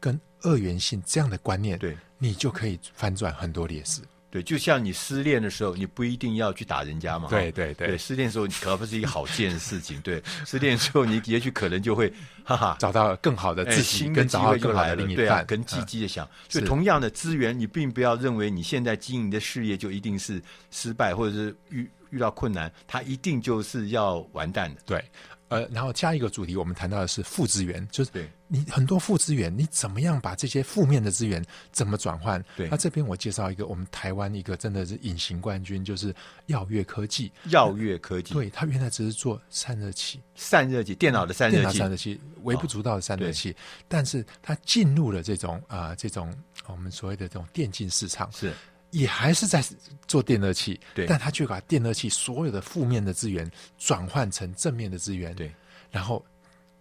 [0.00, 4.00] 跟二元性这样的观念，对，你就可以翻转很多劣势。
[4.30, 7.28] 对，就像你失恋的时候，你不一定要去打人家嘛。
[7.28, 10.00] 对对对，对，失恋的时候可不是一个好见的事情。
[10.00, 12.12] 对，失恋的时候你也许可能就会
[12.44, 16.28] 哈哈找到更好的自己，跟找到更好的另一半，对啊，跟积极的想。
[16.48, 24.80] 所以同样的资源，你并不要认为你现在经营的事业就一定是失败，或者是遇遇到困难，它一定就是要完蛋的。
[24.84, 25.02] 对。
[25.48, 28.10] 呃，然后加一个主题，我们谈到的是负资源，就是
[28.48, 32.42] 你很多负资源，你怎么样把这些负面的资源怎么转换？
[32.56, 36.14] 对，那这边我介绍一个我们台湾一个真的是隐形冠军，就是
[36.46, 37.30] 耀月科技。
[37.50, 43.56] 耀月科技，对，它原来只是做散热器，散热器，电脑的散热器，电脑散热器，微不足道的散热器，哦、
[43.88, 46.32] 但是它进入了这种啊、呃，这种
[46.66, 48.52] 我们所谓的这种电竞市场是。
[48.92, 49.62] 也还是在
[50.06, 55.52] 做电热器，对，但他却把电热器所有的负面的资源转换成正面的资源，对，
[55.90, 56.24] 然后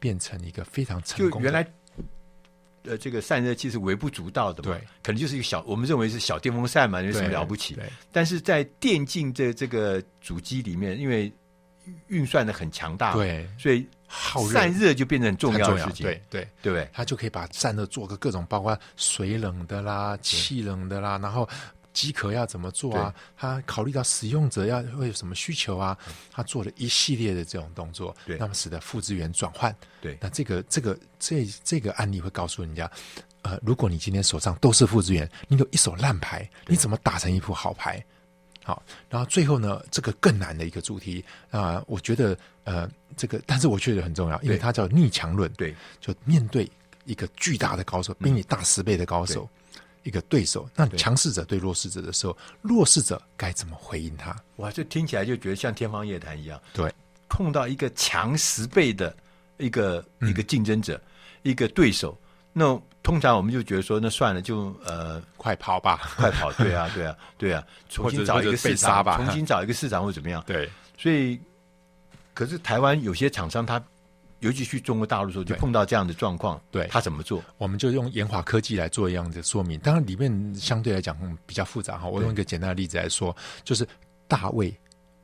[0.06, 1.50] 变成一个非常成功的。
[1.50, 1.74] 就原来，
[2.84, 7.74] 呃，这个散热器是微不足道的嘛，对，可能就是一个小，我们认为是小电风扇嘛，有什么了不起？
[7.74, 11.34] 对，但是在电竞这这个主机里面，因为
[12.10, 21.50] 运算的很强大，对，所以好散热就变成很重要的事情，对对对，对，它就可以把散热做个各种，包括水冷的啦、气冷的啦，然后。
[21.96, 23.16] 机壳要怎么做啊？
[23.38, 25.98] 他考虑到使用者要会有什么需求啊？
[26.30, 29.74] 他做了一系列的这种动作，对，那么使得负资源转换。
[30.02, 32.92] 对，那这个这个这这个案例会告诉人家，
[33.44, 38.04] 呃，如果你今天手上都是负资源，你有一手烂牌，你怎么打成一副好牌？
[38.62, 45.50] 好，然后最后呢，这个更难的一个主题啊、呃，我觉得呃，这个但是我觉得很重要，因为它叫逆强论。
[45.54, 46.70] 对，就面对
[47.06, 49.48] 一个巨大的高手，比你大十倍的高手。
[50.06, 54.34] 一个对手，那强势者对弱势者的时候，弱势者该怎么回应他？
[54.58, 56.62] 哇，这听起来就觉得像天方夜谭一样。
[56.72, 56.94] 对，
[57.28, 59.14] 碰到一个强十倍的
[59.58, 61.02] 一个、嗯、一个竞争者，
[61.42, 62.16] 一个对手，
[62.54, 66.54] 那通常我们就觉得说，那算了，就呃，快跑吧，快跑！
[66.54, 70.44] 对啊， 对啊，对啊，重新找一个市场吧，重新找一个市场或怎么样？
[70.46, 71.40] 对，所以，
[72.36, 73.84] 可是台湾有些厂商他。
[74.46, 77.44] 尤其去中国大陆的时候，就碰到这样的状况，对，他怎么做？
[77.58, 79.80] 我们就用研华科技来做一样的说明。
[79.80, 82.08] 当然，里面相对来讲比较复杂哈。
[82.08, 83.88] 我用一个简单的例子来说，就是
[84.28, 84.72] 大卫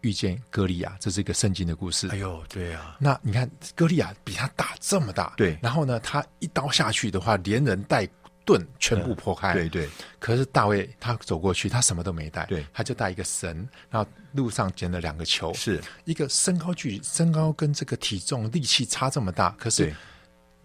[0.01, 2.07] 遇见歌利亚，这是一个圣经的故事。
[2.07, 2.97] 哎呦，对啊。
[2.99, 5.55] 那你看，歌利亚比他大这么大，对。
[5.61, 8.07] 然后呢，他一刀下去的话，连人带
[8.51, 9.53] 盾全部破开。
[9.53, 9.89] 对对。
[10.19, 19.95] 可是大卫他走过去，他什么都没带，对，他就带一个绳，然后路上捡了两个球，是一个身高距离，身高跟这个体重力气差这么大，可是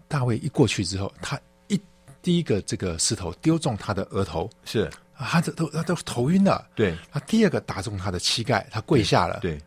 [0.07, 1.79] 大卫一过去之后，他一
[2.21, 4.89] 第一个这个石头丢中他的额头，是。
[5.19, 6.95] 他这都他都头晕了，对。
[7.11, 9.39] 他第二个打中他的膝盖，他跪下了。
[9.39, 9.59] 对。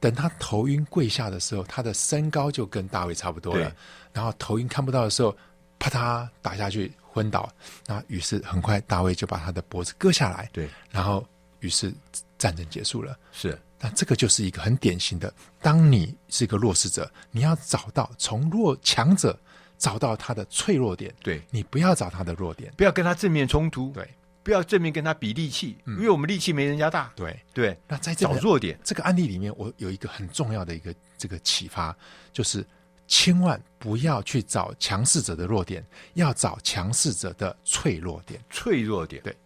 [0.00, 3.70] 等他头晕跪下的时候，他的身高就跟大卫差不多了。
[4.14, 5.36] 然后头晕看不到的时候，
[5.78, 7.48] 啪嗒打下去昏倒。
[7.86, 10.50] 那于是很快大卫就把他的脖子割下来。
[10.52, 10.68] 对。
[10.90, 11.24] 然后
[11.60, 11.94] 于是
[12.36, 13.16] 战争结束了。
[13.30, 13.56] 是。
[13.78, 19.38] 那这个就是一个很典型的，当你是一个弱势者，你要找到从弱强者
[19.78, 21.14] 找到他的脆弱点。
[21.22, 21.40] 对。
[21.50, 23.92] 你不要找他的弱点，不要跟他正面冲突。
[23.92, 24.08] 对。
[24.42, 27.10] 不要正面跟他比力气，嗯，因为我们力气没人家大。
[27.16, 31.96] 对对，那在这个找弱点这个案例里面，我有一个很重要的一个这个启发，
[32.30, 32.62] 就是
[33.06, 38.40] 千万不要去找强势者的弱点，要找强势者的脆弱点。
[38.50, 39.36] 脆弱点，对，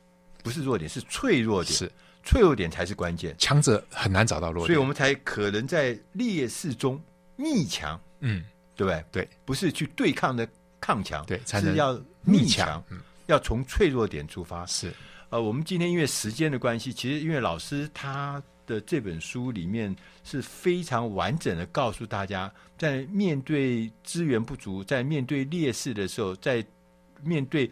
[0.42, 1.76] 不是弱点，是脆弱点。
[1.76, 1.90] 是
[2.24, 7.00] 脆弱点才是关键，强者很难找到弱点，所以我们才可能在劣势中
[7.36, 7.98] 逆强。
[8.20, 8.44] 嗯，
[8.76, 9.04] 对不对？
[9.10, 10.46] 对，不是去对抗的
[10.80, 12.82] 抗强，对，才是要逆强。
[12.90, 13.00] 嗯。
[13.26, 14.90] 要从脆弱点出发，是，
[15.28, 26.64] 呃，我们今天因为时间的关系，其实因为老师他的这本书里面是非常完整的告诉大家，在面对资源不足、在面对劣势的时候、在
[27.22, 27.68] 面对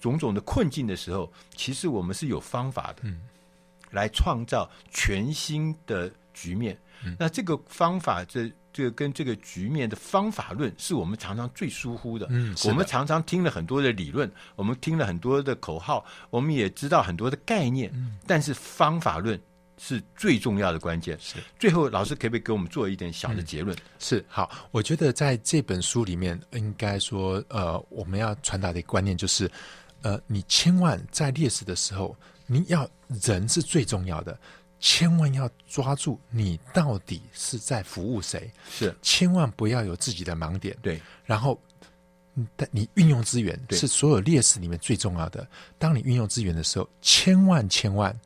[0.00, 3.20] 种种的困境的时候，其实我们是有方法的，嗯，
[3.90, 6.76] 来创造全新的局面。
[7.04, 8.50] 嗯，那这个方法这。
[8.70, 12.28] 这个跟这个局面的方法论是我们常常最疏忽的。
[12.30, 19.40] 嗯，我们常常听了很多的理论，我们听了很多的口号，我们也知道很多的概念，嗯，但是方法论
[19.78, 21.18] 是最重要的关键。
[21.20, 23.76] 是，最后老师可不可以给我们做一点小的结论？
[23.76, 29.50] 嗯，是，好，我觉得在这本书里面，应该说，呃，我们要传达的一个观念就是，
[30.02, 32.88] 呃，你千万在劣势的时候，你要
[33.22, 34.38] 人是最重要的。
[34.80, 40.76] 千万要抓住你到底是在服务谁，是千万不要有自己的盲点。
[40.80, 41.60] 对，然后，
[42.54, 45.44] 但你运用资源是所有劣势里面最重要的。
[45.80, 48.16] 当你运用资源的时候，千万千万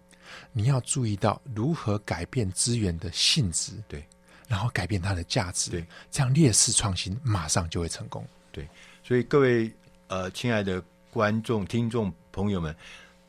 [0.53, 4.05] 你要注意到如何改变资源的性质，对，
[4.49, 8.25] 然后改变它的价值，对，这样劣势创新马上就会成功。
[8.51, 8.69] 对，
[9.03, 9.71] 所以各位
[10.09, 12.75] 呃，亲爱的观众、听众朋友们，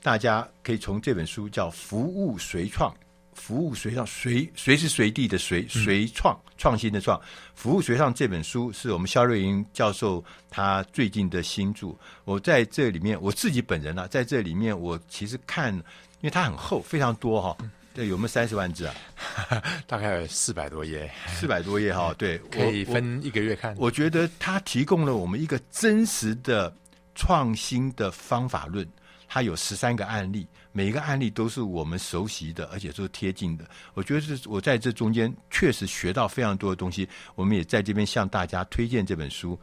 [0.02, 2.92] 大家可以从这本书叫《服务随创》。
[3.36, 7.20] 服务随创，随随时随地的随随创创新的创，
[7.56, 11.96] 服务随创这本书是我们肖瑞云教授他最近的新著。
[12.26, 15.82] 我在这里面，我自己本人呢、啊，在这里面我其实看，因
[16.24, 17.58] 为它很厚，非常多哈。
[17.94, 18.96] 对，有没有三十万字啊？
[19.86, 22.12] 大概有四百多页，四百多页哈。
[22.18, 23.76] 对，可以分一个月看。
[23.76, 26.76] 我，我觉得它提供了我们一个真实的
[27.14, 28.88] 创新的方法论。
[29.28, 33.66] 它有十三个案例，每一个案例都是我们熟悉的，而且都是贴近的。
[33.94, 37.08] 我觉得是我在这中间确实学到非常多的东西。
[37.36, 39.56] 我们也在这边向大家推荐这本书《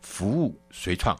[0.00, 1.16] 服务随创》。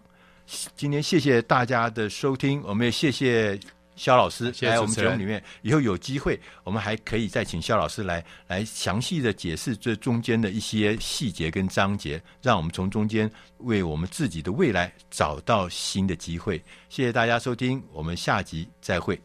[0.77, 3.59] 今天谢谢大家的收听，我们也谢谢。
[4.01, 16.57] 萧老师来我们节目里面，以后有机会，我们还可以再请肖老师来来详细的解释这中间的一些细节跟章节，让我们从中间为我们自己的未来找到新的机会。
[16.89, 19.21] 谢谢大家收听，我们下集再会。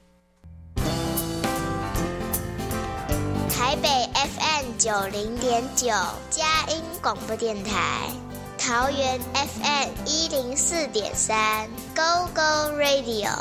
[3.50, 5.88] 台北 FM 九零点九
[6.30, 8.10] 佳音广播电台，
[8.58, 13.32] 桃园 FM 一零四点三 Go Go Radio。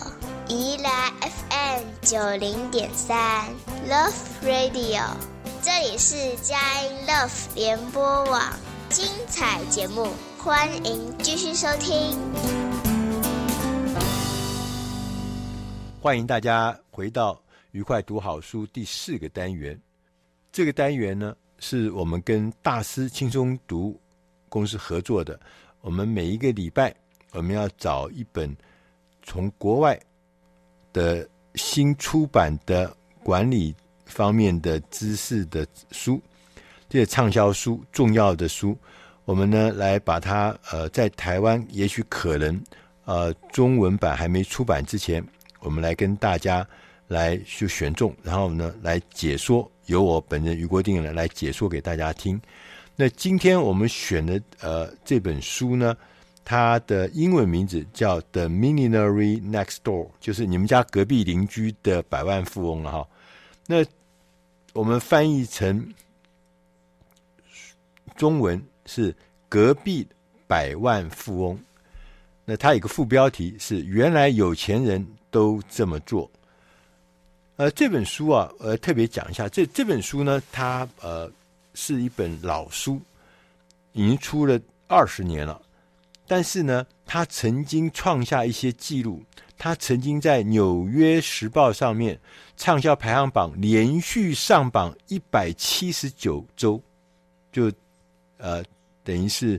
[0.46, 3.48] 宜兰 FM 九零点三
[3.88, 5.02] Love Radio，
[5.62, 8.52] 这里是佳音 Love 联播网，
[8.90, 12.18] 精彩节目，欢迎继续收听。
[15.98, 19.80] 欢迎大家回到愉快读好书第四个单元。
[20.52, 23.98] 这个单元呢，是我们跟大师轻松读
[24.50, 25.40] 公司合作的。
[25.80, 26.94] 我们每一个礼拜，
[27.32, 28.54] 我们要找一本
[29.22, 29.98] 从国外。
[30.94, 33.74] 的新出版的管理
[34.06, 36.18] 方面的知识的书，
[36.88, 38.74] 这些畅销书、重要的书，
[39.26, 42.58] 我们呢来把它呃，在台湾也许可能
[43.04, 45.22] 呃中文版还没出版之前，
[45.60, 46.66] 我们来跟大家
[47.08, 52.40] 来去选中，然后呢来解说，由我本人余国定来来解说给大家听。
[52.96, 55.96] 那今天我们选的呃这本书呢，
[56.44, 63.08] 它的英文名字叫《The Millionaire Next Door》，就是你们家隔壁邻居的百万富翁了哈。
[63.66, 63.84] 那
[64.72, 65.92] 我们翻译成
[68.16, 69.14] 中文是
[69.48, 70.06] “隔壁
[70.46, 71.58] 百万富翁”。
[72.44, 76.30] 那它有个副标题是“原来有钱人都这么做”。
[77.56, 81.30] 呃，这本书啊，呃，特别讲一下，这这本书呢，它呃。
[81.76, 83.00] 是一本老书，
[83.94, 85.60] 已经出了二十年了。
[86.26, 89.22] 但是呢，他曾经创下一些记录。
[89.56, 92.18] 他曾经在《纽约时报》上面
[92.56, 96.82] 畅销排行榜连续上榜一百七十九周，
[97.52, 97.72] 就
[98.36, 98.62] 呃
[99.04, 99.58] 等于是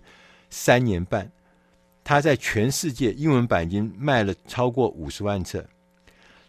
[0.50, 1.32] 三年半。
[2.04, 5.66] 他在全世界英文版已经卖了超过五十万册。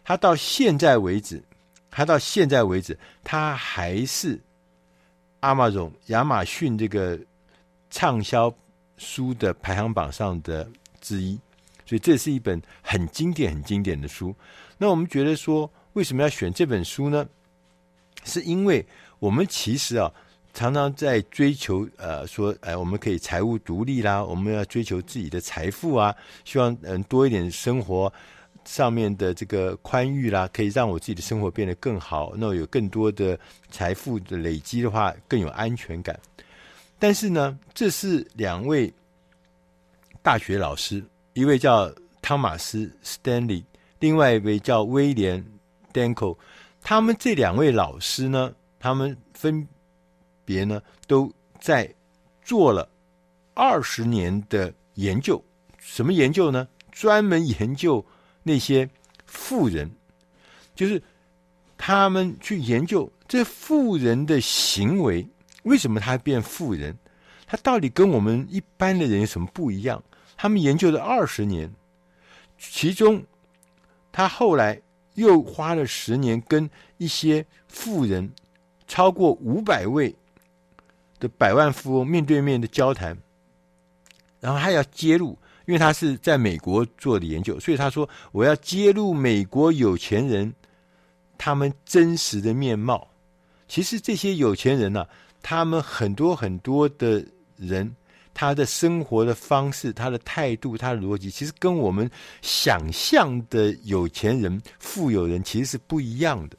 [0.05, 1.43] 他到现在为止，
[1.91, 4.39] 他到现在为止，他还是。
[5.41, 7.19] 阿马总亚马逊这个
[7.91, 8.53] 畅销
[8.97, 10.69] 书的排行榜上的
[11.01, 11.39] 之一，
[11.85, 14.35] 所以这是一本很经典、很经典的书。
[14.79, 17.27] 那我们觉得说，为什么要选这本书呢？
[18.25, 18.85] 是因为
[19.19, 20.13] 我们其实啊，
[20.53, 28.13] 常常在追求呃，说呃，我们可以财务独立啦，我们要追求自己的财富啊，希望嗯多一点生活。
[28.65, 32.33] 上面的这个宽裕啦，可以让我自己的生活变得更好。
[32.35, 33.39] 那有更多的
[33.71, 36.19] 财富的累积的话，更有安全感。
[36.99, 38.93] 但是呢，这是两位
[40.23, 43.65] 大学老师，一位叫汤马斯·斯坦利，
[44.01, 45.45] 另外一位叫威廉·
[46.15, 46.37] ·Danko。
[46.83, 49.67] 他们这两位老师呢，他们分
[50.45, 51.93] 别呢都在
[52.43, 52.89] 做了
[53.55, 55.43] 二十年的研究。
[55.79, 56.67] 什么研究呢？
[56.91, 58.05] 专门研究。
[58.49, 58.89] 那些
[59.25, 59.91] 富人，
[60.77, 61.03] 就是
[61.77, 65.27] 他们去研究这富人的行为，
[65.67, 66.97] 为什么他变富人？
[67.47, 70.03] 他到底跟我们一般的人有什么不一样？
[70.37, 71.73] 他们研究了二十年，
[72.57, 73.23] 其中
[74.13, 74.81] 他后来
[75.15, 78.31] 又花了十年，跟一些富人
[78.87, 80.15] 超过五百位
[81.19, 83.17] 的百万富翁面对面的交谈，
[84.41, 85.37] 然后还要揭露。
[85.67, 90.55] 因为他是在美国做的研究，所以他说我要揭露美国有钱人
[91.37, 93.09] 他们真实的面貌。
[93.67, 95.05] 其实这些有钱人呢、
[95.49, 97.25] 他们很多很多的
[97.57, 97.95] 人，
[98.35, 102.11] 他的生活的方式、他的态度、他的逻辑，其实跟我们
[102.43, 106.57] 想象的有钱人、富有人其实是不一样的。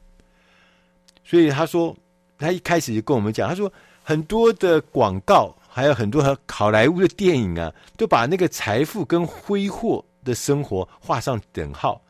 [1.25, 1.93] 所以他说，
[2.37, 3.69] 他一开始就跟我们讲，他说
[4.01, 5.53] 很多的广告。
[5.69, 12.01] 还有很多和好莱坞的电影啊，都把那个财富跟挥霍的生活画上等号。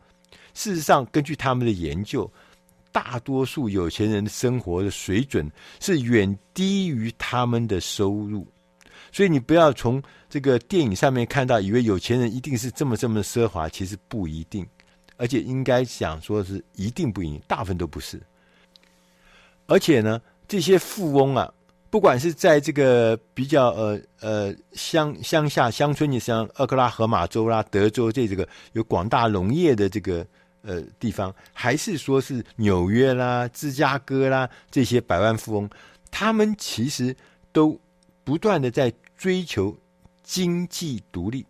[0.53, 2.31] 事实上，根据他们的研究，
[2.91, 8.47] 大多数有钱人的生活的水准是远低于他们的收入。
[9.11, 14.65] 所以，你不要从这个电影上面看到，以为有钱人一定是这么这么奢华，其实不一定。
[15.15, 18.21] 而且，应该讲说是一定不一定，大部分都不是。
[19.65, 21.53] 而且呢，这些富翁啊。
[21.89, 30.27] 不管是在这个比较呃呃乡乡下乡村，你像俄克拉荷马州啦、德州这这个有广大农业的这个
[30.67, 35.69] 呃地方，还是说是纽约啦、芝加哥啦这些百万富翁，
[36.11, 37.15] 他们其实
[37.53, 37.79] 都
[38.25, 39.75] 不断的在追求
[40.21, 41.45] 经济独立，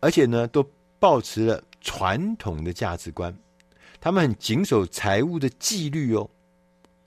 [0.00, 0.62] 而且呢，都
[0.98, 3.34] 保持了传统的价值观，
[3.98, 6.28] 他们很谨守财务的纪律哦，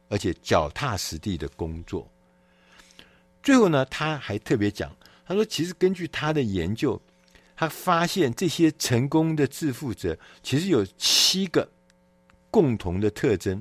[0.10, 2.10] 而且脚踏实地的工作。
[3.44, 4.92] 最后呢，他还特别讲，
[5.26, 7.00] 他说，其实根据他的研究，
[7.58, 11.68] 他发现这些成功的致富者其实有七个
[12.52, 13.60] 共同的特征。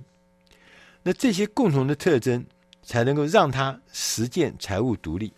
[1.03, 2.45] 那这些共同的特征
[2.83, 5.33] 才能够让他实践财务独立。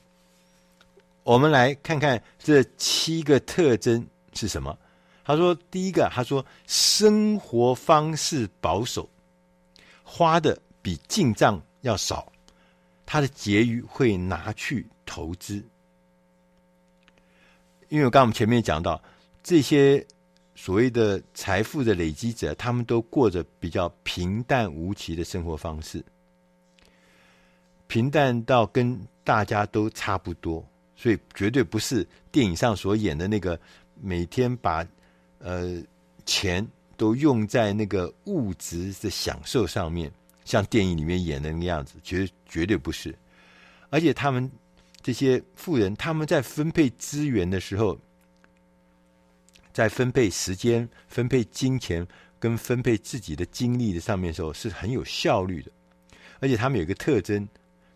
[1.22, 4.04] 我们来看看这七个特征
[4.34, 4.76] 是什么。
[5.24, 9.08] 他说，第一个，他说生活方式保守，
[10.02, 12.32] 花的比进账要少。
[13.04, 15.62] 他的结余会拿去投资，
[17.88, 19.02] 因为我刚刚我们前面讲到，
[19.42, 20.04] 这些
[20.54, 26.04] 所谓的财富的累积者，他们都过着比较平淡无奇的生活方式，
[27.86, 30.64] 平淡到跟大家都差不多，
[30.96, 33.58] 所以绝对不是电影上所演的那个
[34.00, 34.86] 每天把
[35.38, 35.82] 呃
[36.26, 36.66] 钱
[36.96, 40.10] 都用在那个物质的享受上面。
[40.44, 43.14] 像电影里面演的那个样子，绝绝对不是。
[43.90, 44.50] 而且他们
[45.00, 47.98] 这些富人，他们在分配资源的时候，
[49.72, 52.06] 在分配时间、分配金钱
[52.38, 55.70] 跟分配自己的精力的上面的时候，是很有效率的。
[56.40, 57.48] 而且他们有一个特征，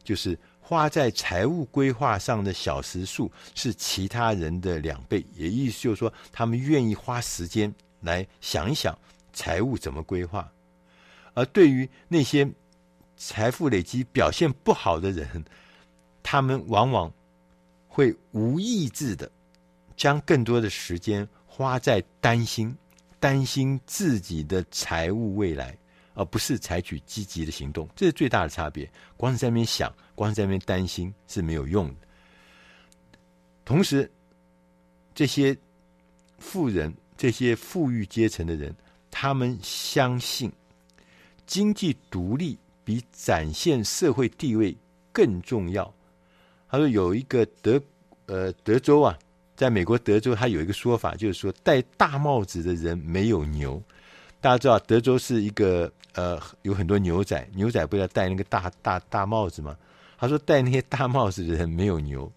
[0.02, 8.96] 就是花在财务规划上的小时数是其他人的两倍，也意思就是说，他们愿意花时间来想一想
[9.32, 10.50] 财务怎么规划。
[11.34, 12.48] 而对于那些
[13.16, 15.44] 财富累积表现不好的人，
[16.22, 17.12] 他们往往
[17.88, 19.30] 会无意识的
[19.96, 22.76] 将更多的时间花在担心、
[23.20, 25.76] 担心自己的财务未来。
[26.14, 28.86] 而不是采取积极的行动，这是最大的差别。
[29.16, 31.94] 光是在那边想，光是在那边担心是没有用的。
[33.64, 34.12] 同时，
[35.14, 35.56] 这些
[36.38, 38.76] 富人、这些富裕阶层的人，
[39.10, 40.52] 他们相信
[41.46, 44.76] 经济独立比展现社会地位
[45.12, 45.90] 更重要。
[46.72, 47.80] 他说，有一个德
[48.26, 49.16] 呃德州啊，
[49.54, 53.80] 在美国德州，他有一个说法，就是说戴大帽子的人没有牛。
[54.40, 55.92] 大家知道，德州是一个。
[56.14, 59.74] 呃，有很多牛仔，牛仔不要戴那个大大大帽子吗？
[60.18, 62.30] 他说戴那些大帽子的人没有牛，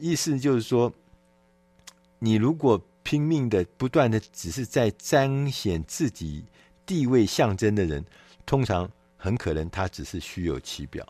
[0.00, 0.90] 意思就是说，
[2.18, 6.42] 你如果拼命的不断的只是在彰显自己
[6.86, 8.02] 地位象征的人，
[8.46, 11.06] 通常很可能他只是虚有其表。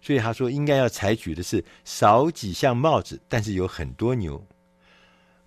[0.00, 4.42] 所以他说应该要采取的是少几项帽子，但是有很多牛。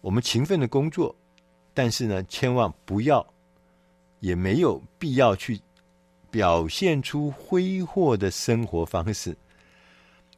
[0.01, 1.15] 我们勤奋的工作，
[1.73, 3.25] 但是呢，千万不要。
[4.19, 5.59] 也没有必要去
[6.29, 9.35] 表现出挥霍的生活方式。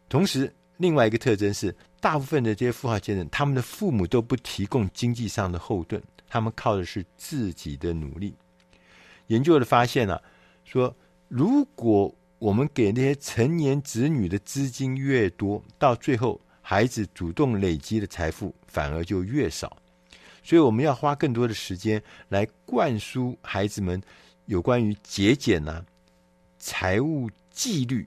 [0.08, 8.34] 同时，另外一个特征是，大部分的这些富豪阶层，他们的父母都不提供经济上的后盾，他们靠的是自己的努力。
[9.28, 10.18] 研究的发现啊，
[10.64, 10.96] 说
[11.28, 19.78] 如果我们给那些成年子女的资金越多，到最后孩子主动累积的财富反而就越少。
[20.44, 24.04] 所以我们要花更多的时间来灌输孩子们
[24.48, 25.86] 有关于节俭呢、
[26.60, 28.06] 财务纪律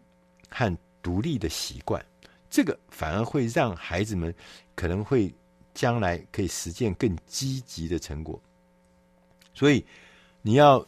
[0.51, 2.05] 和独立的习惯，
[2.51, 4.35] 这个反而会让孩子们
[4.75, 5.33] 可能会
[5.73, 8.39] 将来可以实践更积极的成果。
[9.55, 9.83] 所以
[10.43, 10.87] 你要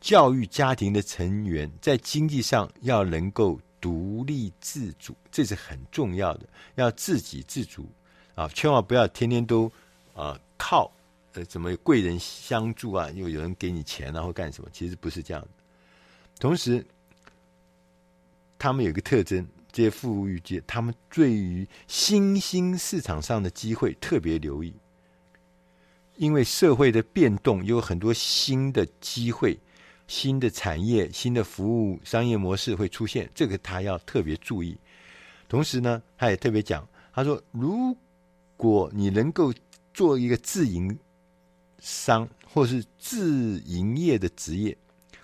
[0.00, 7.86] 教育家庭的成员在经济上要能够独立自主，这是很重要的，要自给自足
[8.34, 9.70] 啊，千万不要天天都
[10.14, 10.38] 啊。
[10.62, 10.92] 靠，
[11.32, 13.10] 呃，怎么贵人相助啊？
[13.12, 14.68] 又有人给你钱啊，或干什么？
[14.70, 15.48] 其实不是这样的。
[16.38, 16.84] 同时，
[18.58, 24.74] 他们有一个特征，这些富裕阶，他们对于新兴市场上的机会特别留意，
[26.18, 29.58] 因为社会的变动有很多新的机会、
[30.10, 34.76] 新的产业、新的服务商业模式会出现，这个他要特别注意。
[35.48, 37.96] 同时呢，他也特别讲，他说，如
[38.58, 39.54] 果你能够。
[39.92, 40.96] 做一个自营
[41.80, 44.74] 商，或是自营业的职业，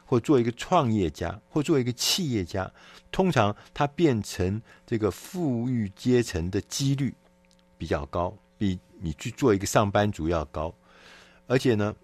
[0.04, 2.70] 或做一个创业家，或做一个企业家，
[3.12, 7.14] 通常他变成这个富裕阶层的几率
[7.78, 10.74] 比较高，比你去做一个上班族要高。
[11.46, 11.94] 而且呢，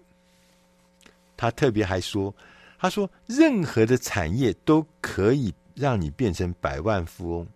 [1.35, 2.33] 他特别还说，
[2.83, 7.47] 他说任何的产业都可以让你变成百万富翁。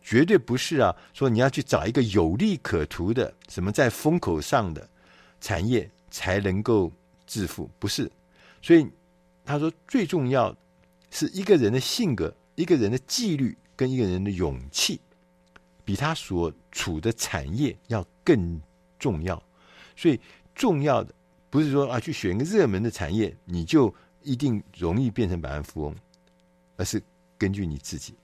[0.00, 0.94] 绝对不是啊！
[1.12, 4.88] 说你要去找一个有利可图的、什么在风口上的
[5.40, 6.92] 产业才能够
[7.26, 8.08] 致富，不是。
[8.62, 8.88] 所以
[9.44, 10.56] 他说，最重要
[11.10, 15.00] 是一个人的性格、一个人的纪律跟一个人的勇气，
[15.84, 18.62] 比他所处的产业要更
[18.96, 19.42] 重要。
[19.96, 20.20] 所以
[20.54, 21.12] 重要的
[21.50, 25.94] 不是说啊，去选一个热门的产业，你就一定容易变成百万富翁，
[26.76, 27.02] 而是
[27.38, 28.14] 根据你自己。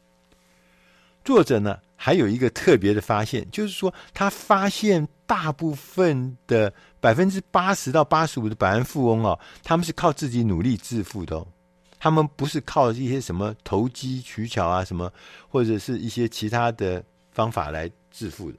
[1.25, 11.47] 作者呢，还有一个特别的发现，就是说他发现大部分的百分之八十到八十五的百万富翁哦，他们是靠自己努力致富的哦，
[11.99, 15.13] 他们不是靠一些什么投机取巧啊，什么
[15.49, 18.59] 或者是一些其他的方法来致富的。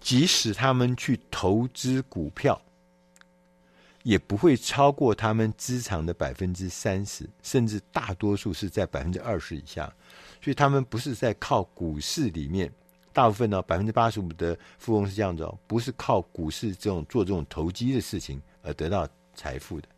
[0.00, 2.60] 即使他们去投资股票，
[4.02, 9.92] 也不会超过他们资产的百分之三十，甚至大多数是在百分之二十以下。
[10.42, 12.72] 所以他们不是在靠股市里面，
[13.12, 19.88] 大部分呢，百分之八十五的富翁是这样子哦，不是靠股市这种做这种投机的事情而得到财富的。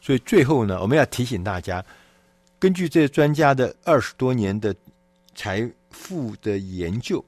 [0.00, 1.84] 所以最后呢，我们要提醒大家，
[2.58, 4.74] 根据这些专家的二十多年的
[5.34, 7.22] 财富的研究，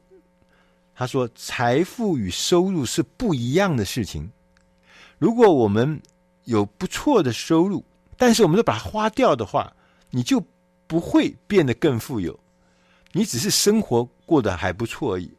[0.95, 4.31] 他说，财富与收入是不一样的事情。
[5.21, 6.03] 如果我们
[6.47, 7.85] 有不错的收入，
[8.17, 9.73] 但是我们都把它花掉的话，
[10.11, 10.45] 你就。
[10.91, 12.37] 不会变得更富有，
[13.13, 15.33] 你只是生活过得还不错而已。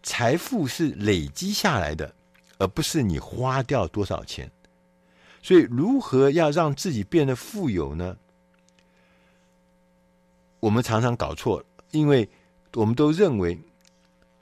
[0.00, 2.14] 财富是累积下来的，
[2.58, 4.48] 而不是你花掉多少钱。
[5.42, 8.16] 所以，如何要让自己变得富有呢？
[10.60, 11.60] 我们常常搞错，
[11.90, 12.28] 因为
[12.74, 13.58] 我们都认为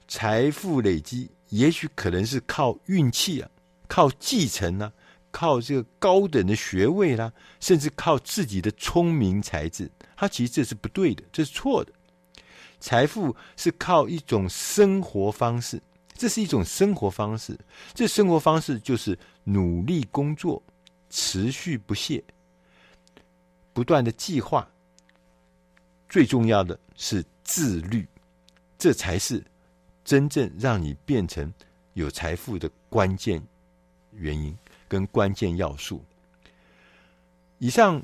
[0.07, 3.49] 财富累积也许可能是靠运气啊，
[3.87, 4.91] 靠继承啊，
[5.31, 9.89] 靠这个高等的学位啦、甚至靠自己的聪明才智。
[10.15, 11.91] 他其实这是不对的，这是错的。
[12.79, 15.81] 财富是靠一种生活方式，
[16.13, 17.57] 这是一种生活方式。
[17.93, 20.61] 这生活方式就是努力工作，
[21.09, 22.23] 持续不懈，
[23.73, 24.67] 不断的计划。
[26.07, 28.07] 最重要的是自律，
[28.77, 29.43] 这才是
[30.03, 31.51] 真正让你变成
[31.93, 33.41] 有财富的关键
[34.15, 34.55] 原因
[34.87, 36.03] 跟关键要素。
[37.59, 38.01] 以上，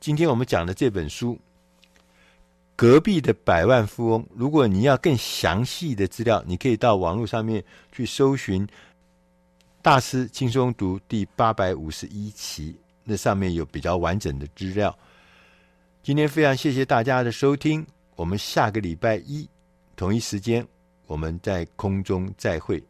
[0.00, 1.38] 今天我们讲的这本书。
[2.76, 8.64] 隔壁的百万富翁，如果你要更详细的资料，你可以到网络上面去搜寻
[9.82, 14.96] 《大师轻松读》第八百五十一期，那上面有比较完整的资料。
[16.04, 17.84] 今天非常谢谢大家的收听，
[18.14, 19.48] 我们下个礼拜一
[19.96, 20.64] 同一时间
[21.08, 22.80] 我们在空中再会。